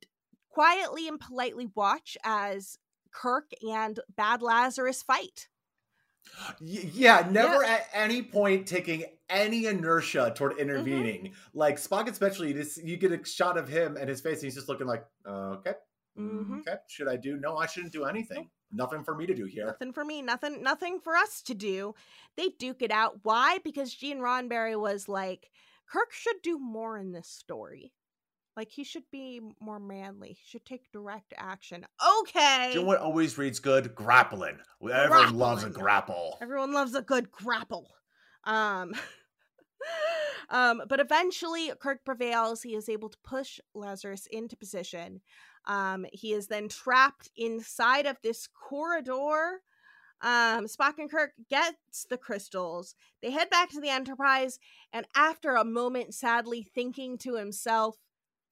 [0.49, 2.78] quietly and politely watch as
[3.12, 5.47] Kirk and Bad Lazarus fight.
[6.60, 10.34] Yeah, never at any point taking any inertia Mm-hmm.
[10.36, 11.34] toward intervening.
[11.54, 14.44] Like Spock, especially, you, just, you get a shot of him and his face, and
[14.46, 15.74] he's just looking like, uh, okay,
[16.18, 16.62] Mhm.
[16.62, 17.38] okay, should I do?
[17.38, 18.50] No, I shouldn't do anything.
[18.72, 19.68] Nothing for me to do here.
[19.68, 21.94] Nothing for me, nothing nothing for us to do.
[22.36, 23.20] They duke it out.
[23.24, 23.60] Why?
[23.64, 25.52] Because Gene Roddenberry was like,
[25.88, 27.94] Kirk should do more in this story.
[28.56, 30.30] Like he should be more manly.
[30.30, 31.86] He should take direct action.
[32.22, 32.70] Okay.
[32.72, 33.93] Do you know what always reads good?
[33.95, 34.60] Grappling.
[34.82, 36.38] Everyone loves a grapple.
[36.41, 37.93] Everyone loves a good grapple.
[38.45, 38.93] Um
[40.49, 42.62] Um, but eventually Kirk prevails.
[42.62, 45.22] He is able to push Lazarus into position.
[45.66, 49.62] Um, he is then trapped inside of this corridor.
[50.22, 52.95] Um, Spock and Kirk gets the crystals.
[53.22, 54.60] They head back to the Enterprise,
[54.93, 57.97] and after a moment, sadly thinking to himself,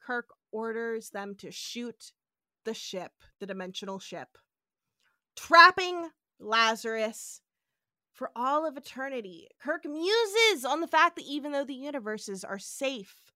[0.05, 2.11] Kirk orders them to shoot
[2.65, 4.37] the ship, the dimensional ship,
[5.35, 7.41] trapping Lazarus
[8.13, 9.47] for all of eternity.
[9.61, 13.31] Kirk muses on the fact that even though the universes are safe,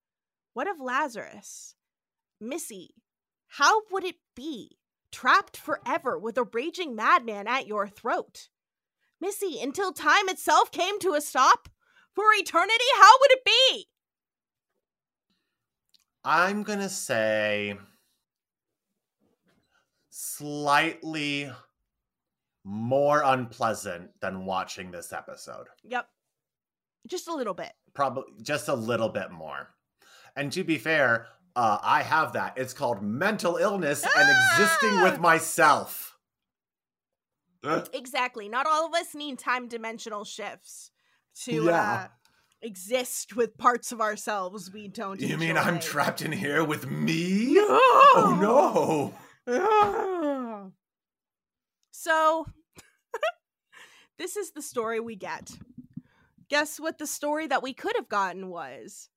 [0.54, 1.76] what of Lazarus?
[2.40, 2.94] Missi,
[3.48, 4.78] how would it be
[5.12, 8.50] trapped forever with a raging madman at your throat?
[9.20, 11.70] Missi, until time itself came to a stop?
[12.14, 13.88] For eternity, how would it be?
[16.30, 17.78] I'm gonna say
[20.10, 21.50] slightly
[22.66, 25.68] more unpleasant than watching this episode.
[25.86, 26.06] Yep.
[27.08, 27.72] Just a little bit.
[27.94, 29.70] Probably just a little bit more.
[30.36, 32.58] And to be fair, uh, I have that.
[32.58, 35.22] It's called mental illness and existing with Ah!
[35.22, 36.18] myself.
[37.94, 38.50] Exactly.
[38.50, 40.92] Not all of us need time dimensional shifts
[41.46, 41.94] to Yeah.
[41.94, 42.08] uh,
[42.62, 45.20] exist with parts of ourselves we don't.
[45.20, 47.54] You mean I'm trapped in here with me?
[47.54, 47.68] No!
[47.70, 49.14] Oh
[49.48, 49.54] no!
[49.54, 50.68] Ah!
[51.92, 52.46] So,
[54.18, 55.52] this is the story we get.
[56.50, 59.10] Guess what the story that we could have gotten was?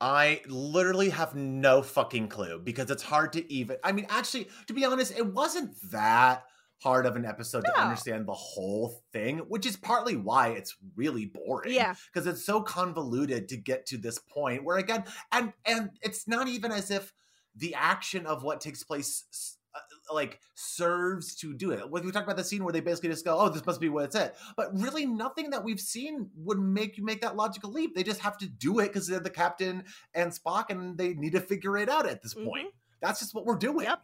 [0.00, 3.78] I literally have no fucking clue because it's hard to even.
[3.82, 6.44] I mean, actually, to be honest, it wasn't that
[6.82, 11.24] hard of an episode to understand the whole thing, which is partly why it's really
[11.26, 11.72] boring.
[11.74, 11.94] Yeah.
[12.12, 16.48] because it's so convoluted to get to this point where again, and and it's not
[16.48, 17.12] even as if
[17.54, 19.56] the action of what takes place.
[19.74, 19.80] uh,
[20.12, 21.90] Like serves to do it.
[21.90, 23.88] When we talk about the scene where they basically just go, "Oh, this must be
[23.88, 27.72] what it's at," but really nothing that we've seen would make you make that logical
[27.72, 27.94] leap.
[27.94, 31.32] They just have to do it because they're the captain and Spock, and they need
[31.32, 32.68] to figure it out at this point.
[33.00, 33.86] That's just what we're doing.
[33.86, 34.02] Yep.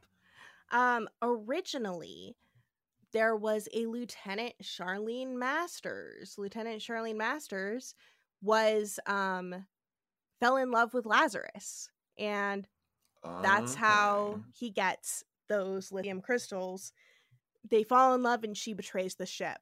[0.72, 2.34] Um, originally,
[3.12, 6.34] there was a Lieutenant Charlene Masters.
[6.38, 7.94] Lieutenant Charlene Masters
[8.42, 9.66] was um
[10.40, 11.88] fell in love with Lazarus,
[12.18, 12.66] and
[13.42, 16.92] that's how he gets those lithium crystals.
[17.68, 19.58] They fall in love, and she betrays the ship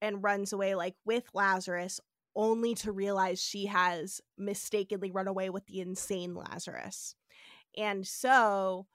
[0.00, 2.00] and runs away like with Lazarus,
[2.34, 7.14] only to realize she has mistakenly run away with the insane Lazarus.
[7.76, 8.86] And so,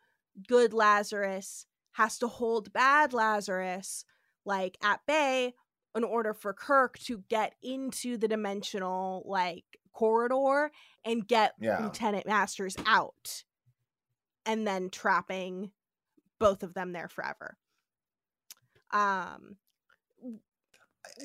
[0.48, 4.06] good Lazarus has to hold bad Lazarus
[4.46, 5.54] like at bay
[5.96, 10.72] in order for Kirk to get into the dimensional like corridor
[11.06, 11.84] and get Yeah.
[11.84, 13.44] Lieutenant Masters out
[14.46, 15.72] and then trapping
[16.40, 17.58] both of them there forever.
[18.92, 19.58] Um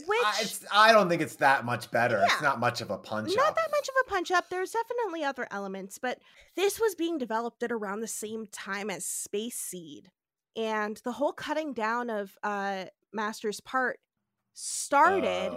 [0.07, 0.19] which
[0.73, 2.21] I, I don't think it's that much better.
[2.25, 3.47] It's not much of a punch not up.
[3.47, 4.51] Not that much of a punch up.
[4.51, 6.19] There's definitely other elements, but
[6.57, 10.11] this was being developed at around the same time as Space Seed.
[10.57, 13.99] And the whole cutting down of uh Master's part
[14.55, 15.51] started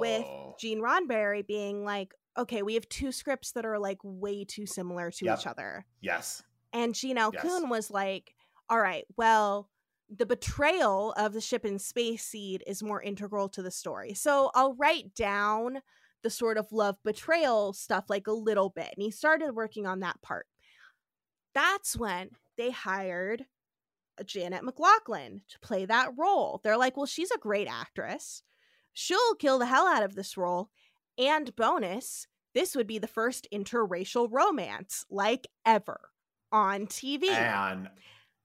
[0.00, 0.54] with Oh.
[0.58, 5.10] Gene Roddenberry being like, okay, we have two scripts that are like way too similar
[5.10, 5.38] to Yep.
[5.40, 5.84] each other.
[6.00, 6.42] Yes.
[6.72, 7.30] And Gene L.
[7.34, 7.62] Yes.
[7.68, 8.34] Was like,
[8.68, 9.68] all right, well,
[10.08, 14.14] the betrayal of the ship in Space Seed is more integral to the story.
[14.14, 15.80] So I'll write down
[16.22, 18.88] the sort of love betrayal stuff like a little bit.
[18.94, 20.46] And he started working on that part.
[21.54, 23.46] That's when they hired
[24.24, 26.60] Janet MacLachlan to play that role.
[26.62, 28.42] They're like, well, she's a great actress.
[28.92, 30.70] She'll kill the hell out of this role.
[31.18, 36.00] And bonus, this would be the first interracial romance like ever
[36.52, 37.28] on TV.
[37.28, 37.88] And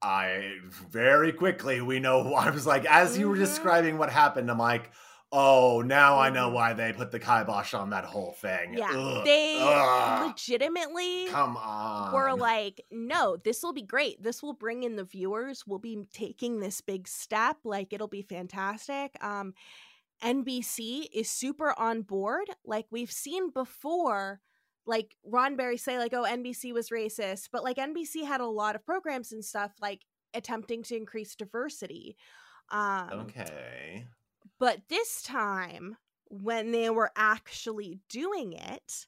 [0.01, 0.57] I
[0.89, 3.39] very quickly we know I was like as you were Mhm.
[3.39, 4.91] describing what happened, I'm like,
[5.32, 6.53] oh, now I know Mhm.
[6.53, 8.73] why they put the kibosh on that whole thing.
[8.73, 9.25] yeah, Ugh.
[9.25, 10.27] they Ugh.
[10.27, 12.13] legitimately come on.
[12.13, 14.21] were like, no, this will be great.
[14.23, 15.67] This will bring in the viewers.
[15.67, 17.57] We'll be taking this big step.
[17.63, 19.15] Like, it'll be fantastic.
[19.23, 19.53] Um,
[20.21, 22.49] NBC is super on board.
[22.65, 24.41] Like, we've seen before,
[24.86, 28.84] like, Roddenberry say, like, oh, NBC was racist, but like, NBC had a lot of
[28.86, 32.17] programs and stuff, like, attempting to increase diversity.
[32.69, 34.05] Um, okay.
[34.60, 39.07] But this time, when they were actually doing it,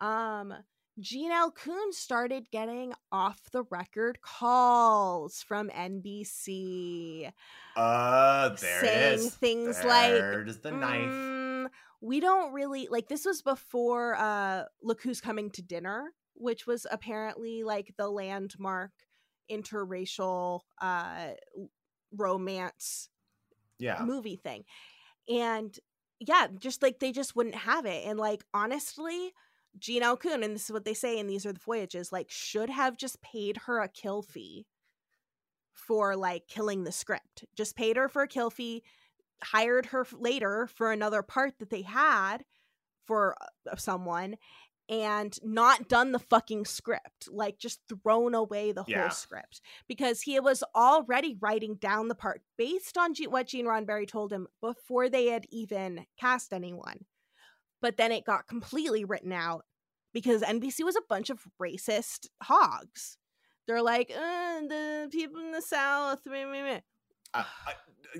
[0.00, 0.52] um,
[1.00, 1.52] Gene L.
[1.52, 7.30] Coon started getting off the record calls from NBC
[7.76, 9.34] Uh, there saying it is.
[9.36, 11.10] things like, There's the knife.
[11.12, 11.70] "Mm,
[12.00, 16.86] we don't really like this was before uh look who's coming to dinner which was
[16.90, 18.92] apparently like the landmark
[19.50, 21.30] interracial uh
[22.12, 23.08] romance
[23.78, 24.02] Yeah.
[24.02, 24.64] movie thing.
[25.28, 25.78] And
[26.20, 28.04] yeah, just like they just wouldn't have it.
[28.06, 29.32] And like honestly,
[30.02, 30.16] L.
[30.16, 32.96] Coon, and this is what they say, and these are the voyages, like should have
[32.96, 34.66] just paid her a kill fee
[35.72, 37.44] for like killing the script.
[37.56, 38.82] Just paid her for a kill fee,
[39.42, 42.38] hired her later for another part that they had
[43.06, 43.36] for
[43.70, 44.36] uh, someone
[44.88, 49.02] and not done the fucking script like just thrown away the Yeah.
[49.02, 53.66] whole script because he was already writing down the part based on G- what Gene
[53.66, 57.04] Roddenberry told him before they had even cast anyone.
[57.80, 59.64] But then it got completely written out
[60.12, 63.18] because NBC was a bunch of racist hogs.
[63.66, 66.20] They're like, uh, the people in the South.
[66.26, 66.80] meh, meh, meh."
[67.34, 67.74] I, I,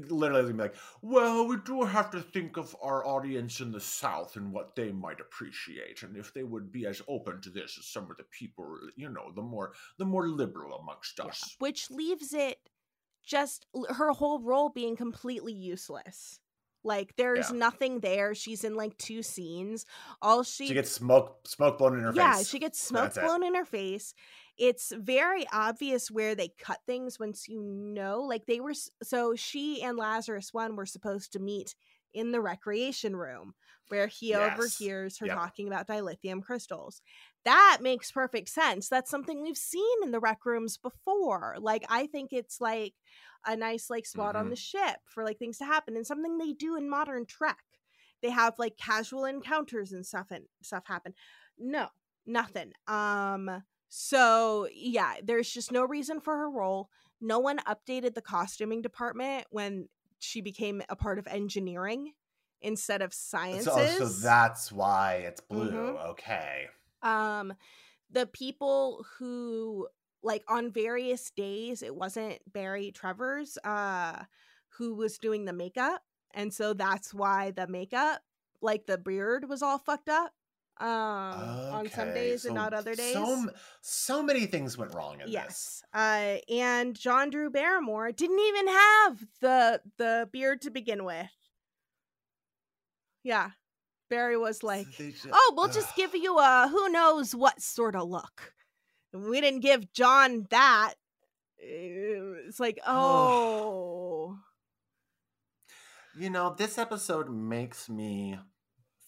[0.08, 3.80] literally gonna be like, well, we do have to think of our audience in the
[3.80, 7.76] South and what they might appreciate, and if they would be as open to this
[7.78, 11.26] as some of the people, you know, the more the more liberal amongst Yeah.
[11.26, 11.56] us.
[11.58, 12.58] Which leaves it
[13.24, 16.40] just her whole role being completely useless.
[16.84, 17.58] Like there's Yeah.
[17.58, 18.34] nothing there.
[18.34, 19.84] She's in like two scenes.
[20.22, 22.46] All she, She gets smoke smoke blown in her yeah, face.
[22.46, 23.22] Yeah, she gets smoke That's it.
[23.24, 24.14] blown in her face.
[24.58, 28.20] It's very obvious where they cut things once you know.
[28.22, 31.74] Like they were so she and Lazarus one were supposed to meet
[32.14, 33.54] in the recreation room
[33.88, 34.34] where he Yes.
[34.34, 35.28] overhears her Yep.
[35.28, 37.00] talking about dilithium crystals.
[37.44, 38.88] That makes perfect sense.
[38.88, 41.56] That's something we've seen in the rec rooms before.
[41.60, 42.94] Like I think it's like
[43.46, 44.50] a nice like spot on Mhm.
[44.50, 47.62] the ship for like things to happen and something they do in modern Trek.
[48.22, 51.14] They have like casual encounters and stuff and stuff happen.
[51.58, 51.88] No,
[52.26, 52.72] nothing.
[52.86, 56.90] Um so yeah, there's just no reason for her role.
[57.20, 62.12] No one updated the costuming department when she became a part of engineering
[62.60, 63.64] instead of sciences.
[63.64, 65.70] So, oh, so that's why it's blue.
[65.70, 66.10] Mhm.
[66.10, 66.66] Okay.
[67.02, 67.54] um
[68.10, 69.88] the people who
[70.22, 74.24] like on various days it wasn't barry travers uh
[74.70, 76.02] who was doing the makeup
[76.34, 78.22] and so that's why the makeup
[78.60, 80.32] like the beard was all fucked up
[80.80, 83.12] um on some Okay, days and not other days.
[83.12, 83.50] So
[83.80, 85.32] so many things went wrong in this.
[85.32, 85.82] yes.
[85.92, 91.30] Uh and John Drew Barrymore didn't even have the the beard to begin with.
[93.22, 93.50] Yeah.
[94.10, 97.94] Barry was like, So they "Oh, we'll just give you a who knows what sort
[97.94, 98.54] of look."
[99.12, 100.94] We didn't give John that.
[101.58, 104.38] It's like, "Oh,
[106.16, 108.38] You know, this episode makes me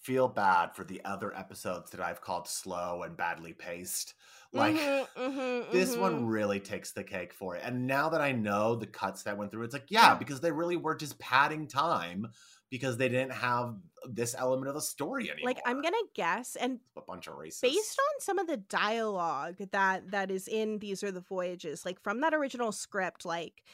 [0.03, 4.15] feel bad for the other episodes that I've called slow and badly paced.
[4.53, 5.97] Like Mhm, mhm, this mhm.
[5.97, 7.63] one really takes the cake for it.
[7.65, 10.53] And now that I know the cuts that went through, it's like, yeah, because they
[10.53, 12.27] really were just padding time
[12.71, 15.41] because they didn't have this element of the story anymore.
[15.43, 17.63] like I'm gonna guess, and a bunch of racists.
[17.63, 22.01] based on some of the dialogue that that is in these are the voyages like
[22.03, 23.65] from that original script like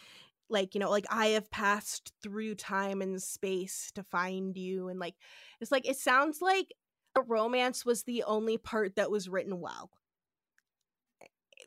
[0.49, 4.99] like you know like i have passed through time and space to find you and
[4.99, 5.15] like
[5.61, 6.75] it's like it sounds like
[7.15, 9.91] the romance was the only part that was written well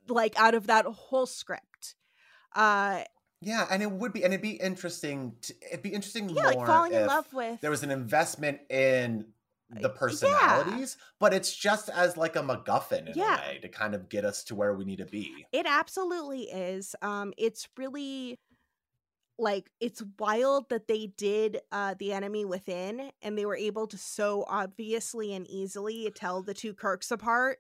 [0.08, 1.96] like out of that whole script
[2.56, 3.02] uh
[3.42, 5.34] yeah, and it would be, and it'd be interesting.
[5.44, 8.60] To, it'd be interesting yeah more like falling in love with there was an investment
[8.70, 9.28] in
[9.70, 9.88] the yeah.
[9.96, 13.38] personalities, but it's just as like a MacGuffin in Yeah.
[13.38, 15.46] a way to kind of get us to where we need to be.
[15.52, 16.96] It absolutely is.
[17.02, 18.40] Um, it's really
[19.40, 23.98] like it's wild that they did uh the enemy within and they were able to
[23.98, 27.60] so obviously and easily tell the two Kirks apart.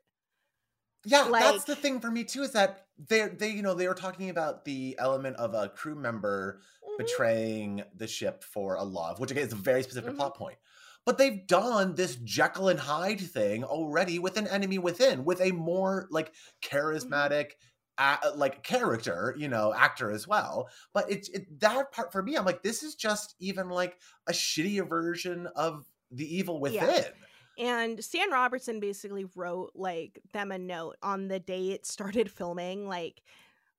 [1.06, 2.44] Yeah, Like- that's the thing for me too.
[2.44, 5.96] Is that they they you know they were talking about the element of a crew
[5.96, 6.98] member Mhm.
[6.98, 10.18] betraying the ship for a love, which again is a very specific Mhm.
[10.18, 10.58] plot point.
[11.06, 15.52] But they've done this Jekyll and Hyde thing already with an enemy within, with a
[15.54, 17.52] more like charismatic,
[18.00, 20.70] a- like character, you know, actor as well.
[20.94, 22.36] But it's it, that part for me.
[22.36, 26.86] I'm like, this is just even like a shittier version of the evil Yeah.
[26.86, 27.12] within.
[27.58, 32.88] And Stan Robertson basically wrote like them a note on the day it started filming,
[32.88, 33.22] like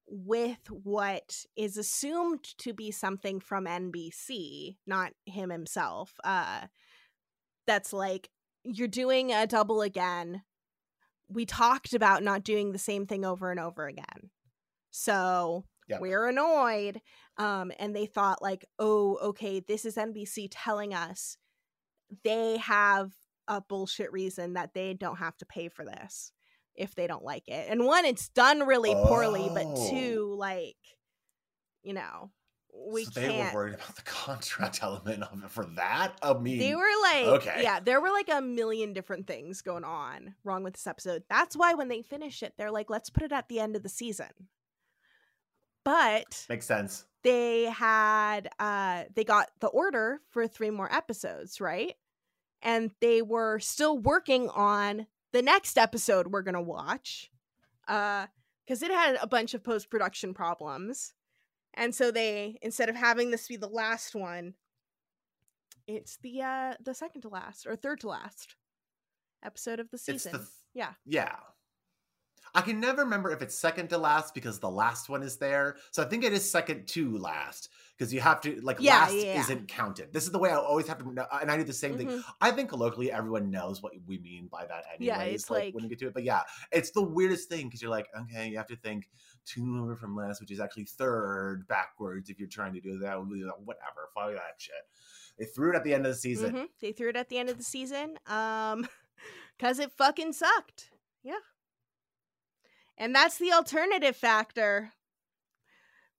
[0.06, 6.14] with what is assumed to be something from NBC, not him himself.
[6.24, 6.66] Uh
[7.66, 8.28] that's like
[8.64, 10.42] you're doing a double again.
[11.32, 14.30] We talked about not doing the same thing over and over again.
[14.90, 16.00] So Yep.
[16.00, 17.00] we're annoyed.
[17.36, 21.36] Um, and they thought like, oh, okay, this is NBC telling us
[22.24, 23.12] they have
[23.48, 26.32] a bullshit reason that they don't have to pay for this
[26.76, 27.68] if they don't like it.
[27.68, 29.88] And one, it's done really poorly, but Oh.
[29.90, 30.76] two, like,
[31.82, 32.30] you know,
[32.72, 33.52] we so they can't.
[33.54, 36.12] were worried about the contract element of it for that.
[36.22, 37.62] I mean, They were like, okay.
[37.62, 41.24] yeah, there were like a million different things going on wrong with this episode.
[41.28, 43.82] That's why when they finish it, they're like, let's put it at the end of
[43.82, 44.28] the season.
[45.84, 47.06] But makes sense.
[47.22, 51.94] they had uh they got the order for three more episodes, right?
[52.62, 57.30] And they were still working on the next episode we're going to watch.
[57.88, 58.26] Uh
[58.68, 61.14] cuz it had a bunch of post-production problems.
[61.74, 64.54] And so they instead of having this be the last one,
[65.86, 68.56] it's the uh the second to last or third to last
[69.44, 70.32] episode of the season.
[70.32, 70.92] the th- yeah.
[71.04, 71.36] yeah.
[72.54, 75.76] I can never remember if it's second to last because the last one is there.
[75.90, 79.14] So I think it is second to last because you have to like Yeah, last
[79.14, 80.12] yeah, isn't counted.
[80.12, 82.08] This is the way I always have to know, and I do the same thing.
[82.08, 82.24] Mhm.
[82.40, 85.06] I think locally everyone knows what we mean by that anyways.
[85.06, 86.14] Yeah, it's like, when you get to it.
[86.14, 86.42] But yeah,
[86.72, 89.08] it's the weirdest thing because you're like, okay, you have to think
[89.44, 93.16] two over from last, which is actually third backwards if you're trying to do that.
[93.20, 94.74] Whatever, fuck that shit.
[95.38, 96.52] They threw it at the end of the season.
[96.54, 96.68] Mhm.
[96.80, 98.18] They threw it at the end of the season.
[98.26, 98.88] Um
[99.58, 100.90] cuz it fucking sucked.
[101.22, 101.38] Yeah.
[103.00, 104.92] And that's the alternative factor.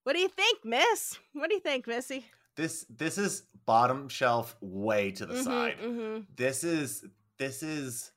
[0.03, 1.19] What do you think, miss?
[1.33, 2.25] What do you think, Missi?
[2.55, 5.77] This this is bottom shelf way to the Mhm, side.
[5.79, 6.25] mhm.
[6.35, 7.05] This is
[7.37, 8.11] this is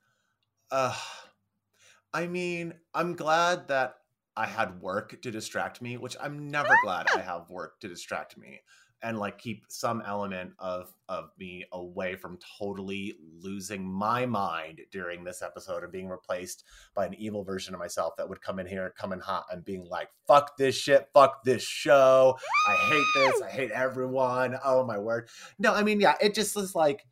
[0.71, 0.99] uh
[2.15, 3.97] I mean, I'm glad that
[4.37, 8.39] I had work to distract me, which I'm never glad I have work to distract
[8.39, 8.63] me
[9.05, 15.23] and like keep some element of of me away from totally losing my mind during
[15.23, 16.65] this episode and being replaced
[16.95, 19.85] by an evil version of myself that would come in here coming hot and being
[19.85, 22.37] like fuck this shit fuck this show
[22.69, 25.29] i hate this i hate everyone oh my word
[25.59, 27.05] no i mean yeah it just was like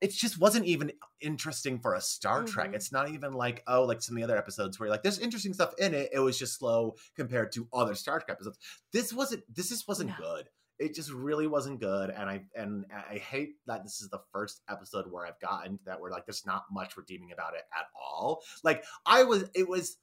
[0.00, 0.92] it just wasn't even
[1.22, 2.72] interesting for a Star Trek.
[2.72, 2.74] Mhm.
[2.74, 5.18] It's not even like, oh, like some of the other episodes where you're like, there's
[5.18, 6.10] interesting stuff in it.
[6.12, 8.58] It was just slow compared to other Star Trek episodes.
[8.92, 10.16] This wasn't this just wasn't No.
[10.18, 10.48] good.
[10.78, 12.10] It just really wasn't good.
[12.10, 16.00] And I and I hate that this is the first episode where I've gotten that
[16.00, 18.42] where like there's not much redeeming about it at all.
[18.62, 19.98] Like I was it was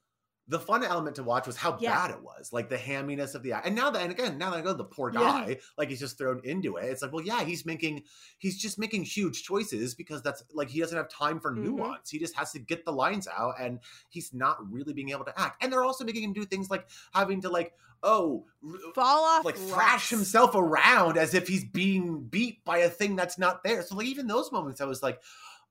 [0.48, 1.96] the fun element to watch was how Yeah.
[2.08, 3.68] bad it was, like the hamminess of the act.
[3.68, 5.20] And now that, and again, now that I go, the poor Yeah.
[5.20, 6.86] guy, like he's just thrown into it.
[6.86, 8.04] It's like, well, yeah, he's making,
[8.38, 11.62] he's just making huge choices because that's like he doesn't have time for Mhm.
[11.62, 12.10] nuance.
[12.10, 13.80] He just has to get the lines out, and
[14.10, 15.64] he's not really being able to act.
[15.64, 19.46] And they're also making him do things like having to like, oh, uh, Fall off
[19.46, 19.72] like rocks.
[19.72, 23.82] thrash himself around as if he's being beat by a thing that's not there.
[23.82, 25.22] So like even those moments, I was like,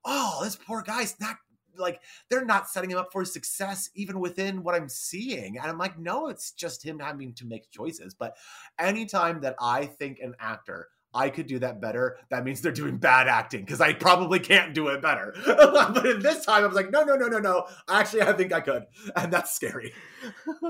[0.04, 1.36] oh, this poor guy's not
[1.76, 5.58] like they're not setting him up for success even within what I'm seeing.
[5.58, 8.14] And I'm like, no, it's just him having to make choices.
[8.14, 8.36] But
[8.78, 12.18] anytime that I think an actor I could do that better.
[12.28, 15.34] That means they're doing bad acting because I probably can't do it better.
[15.46, 17.66] but in this time, I was like, no, no, no, no, no.
[17.88, 18.84] Actually, I think I could,
[19.16, 19.92] and that's scary.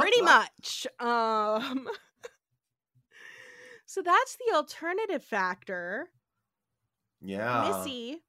[0.00, 1.86] pretty much um
[3.86, 6.08] so that's the alternative factor
[7.20, 7.68] Yeah.
[7.68, 8.22] missi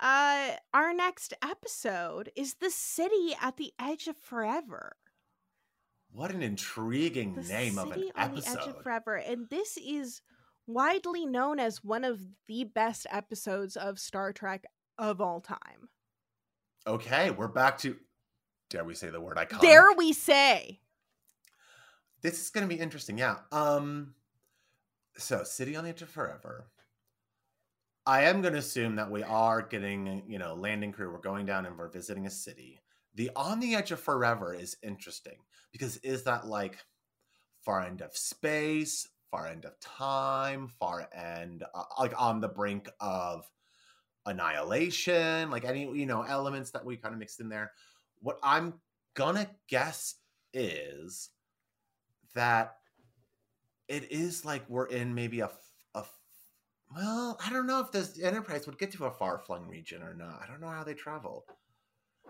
[0.00, 4.96] uh our next episode is the city at the edge of forever
[6.12, 8.76] What an intriguing the name of an on the edge episode.
[8.76, 10.20] of forever and this is
[10.66, 14.64] widely known as one of the best episodes of star trek
[14.98, 15.88] of all time
[16.86, 17.96] Okay, we're back to
[18.70, 19.60] dare we say the word iconic?
[19.60, 20.80] dare we say
[22.22, 23.18] This is going to be interesting.
[23.18, 23.36] Yeah.
[23.52, 24.14] Um
[25.18, 26.66] so City on the Edge of Forever.
[28.04, 31.10] I am going to assume that we are getting, you know, landing crew.
[31.10, 32.80] We're going down and we're visiting a city.
[33.14, 35.38] The On the Edge of Forever is interesting
[35.72, 36.78] because is that like
[37.64, 42.88] far end of space, far end of time, far end, uh, like on the brink
[43.00, 43.48] of
[44.26, 47.72] annihilation, like any, you know, elements that we kind of mixed in there.
[48.20, 48.74] What I'm
[49.14, 50.16] gonna guess
[50.52, 51.30] is
[52.34, 52.76] that
[53.88, 55.50] it is like we're in maybe a,
[55.94, 56.04] a
[56.94, 60.40] well i don't know if this enterprise would get to a far-flung region or not
[60.42, 61.44] i don't know how they travel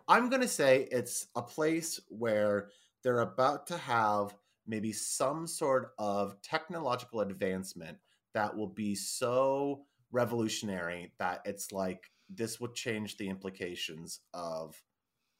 [0.08, 2.68] i'm to say it's a place where
[3.02, 4.34] they're about to have
[4.66, 7.98] maybe some sort of technological advancement
[8.34, 9.82] that will be so
[10.12, 14.80] revolutionary that it's like this will change the implications of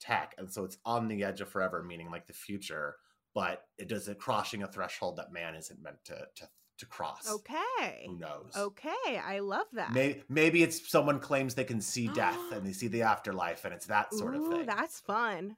[0.01, 2.97] tech and so it's on the edge of forever meaning like the future
[3.35, 6.49] but it does it crossing a threshold that man isn't meant to to,
[6.79, 7.31] to cross.
[7.31, 8.05] Okay.
[8.07, 8.53] Who knows?
[8.55, 9.93] Okay i love that.
[9.93, 13.73] Maybe, maybe it's someone claims they can see death and they see the afterlife and
[13.73, 14.67] it's that sort of thing.
[14.67, 15.57] that's fun.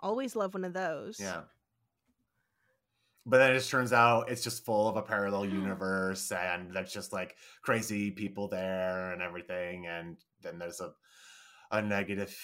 [0.00, 1.18] Always love one of those.
[1.20, 1.42] Yeah
[3.28, 6.92] but then it just turns out it's just full of a parallel universe and there's
[6.92, 10.92] just like crazy people there and everything and then there's a
[11.70, 12.34] a negative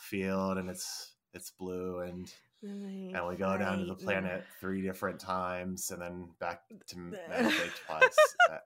[0.00, 2.32] field and it's it's blue and
[2.62, 6.96] and and we go down to the planet three different times and then back to
[6.96, 8.18] Medicaid twice.
[8.50, 8.56] Uh,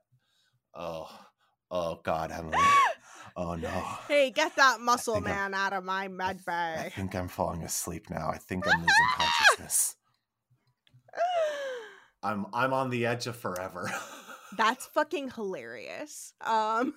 [0.74, 1.08] oh,
[1.70, 2.58] oh God, Emily.
[3.36, 3.68] Oh no.
[4.06, 7.64] Hey, get that muscle think I'm- man out of my med I think I'm falling
[7.64, 8.30] asleep now.
[8.30, 9.96] I think I'm losing consciousness.
[12.24, 13.90] I'm I'm on the edge of forever.
[14.56, 16.32] That's fucking hilarious.
[16.40, 16.94] Um,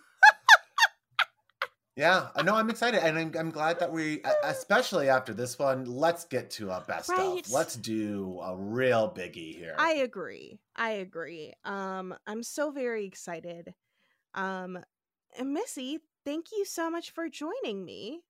[1.96, 2.56] yeah, I know.
[2.56, 6.70] I'm excited, and I'm, I'm glad that we, especially after this one, let's get to
[6.70, 7.46] a best Right.
[7.46, 7.52] of.
[7.52, 9.76] Let's do a real biggie here.
[9.78, 10.60] I agree.
[10.76, 11.54] I agree.
[11.66, 13.74] Um, I'm so very excited.
[14.34, 14.80] Um,
[15.38, 18.22] and Missi, thank you so much for joining me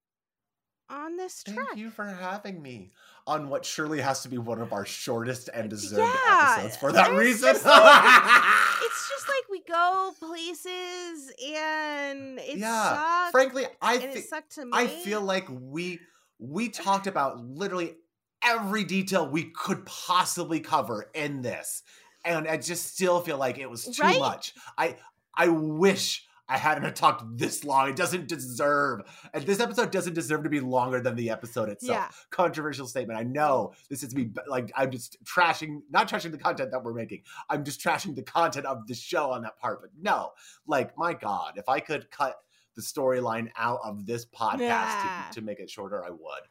[0.90, 2.92] on this Thank you for having me
[3.26, 6.92] on what surely has to be one of our shortest and deserved Yeah, episodes for
[6.92, 7.48] that reason.
[7.54, 7.64] just It's
[9.08, 13.32] just like we go places and it yeah, sucked.
[13.32, 14.72] frankly, I and thi- it sucked to me.
[14.72, 16.00] I feel like we
[16.38, 17.96] we talked about literally
[18.42, 21.82] every detail we could possibly cover in this,
[22.24, 24.18] and I just still feel like it was too Right?
[24.18, 24.54] much.
[24.76, 24.96] I
[25.34, 27.90] I wish I hadn't talked this long.
[27.90, 29.02] It doesn't deserve,
[29.34, 31.96] and this episode doesn't deserve to be longer than the episode itself.
[31.96, 32.08] Yeah.
[32.30, 33.18] Controversial statement.
[33.18, 36.94] I know this is me, like I'm just trashing, not trashing the content that we're
[36.94, 37.22] making.
[37.50, 39.80] I'm just trashing the content of the show on that part.
[39.82, 40.30] But no,
[40.66, 42.36] like my God, if I could cut
[42.76, 45.24] the storyline out of this podcast Yeah.
[45.32, 46.42] to, to make it shorter, I would.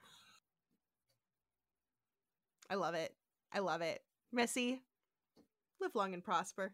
[2.70, 3.14] I love it.
[3.54, 4.02] I love it.
[4.34, 4.82] Missi,
[5.80, 6.74] live long and prosper.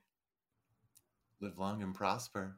[1.39, 2.57] Live long and prosper.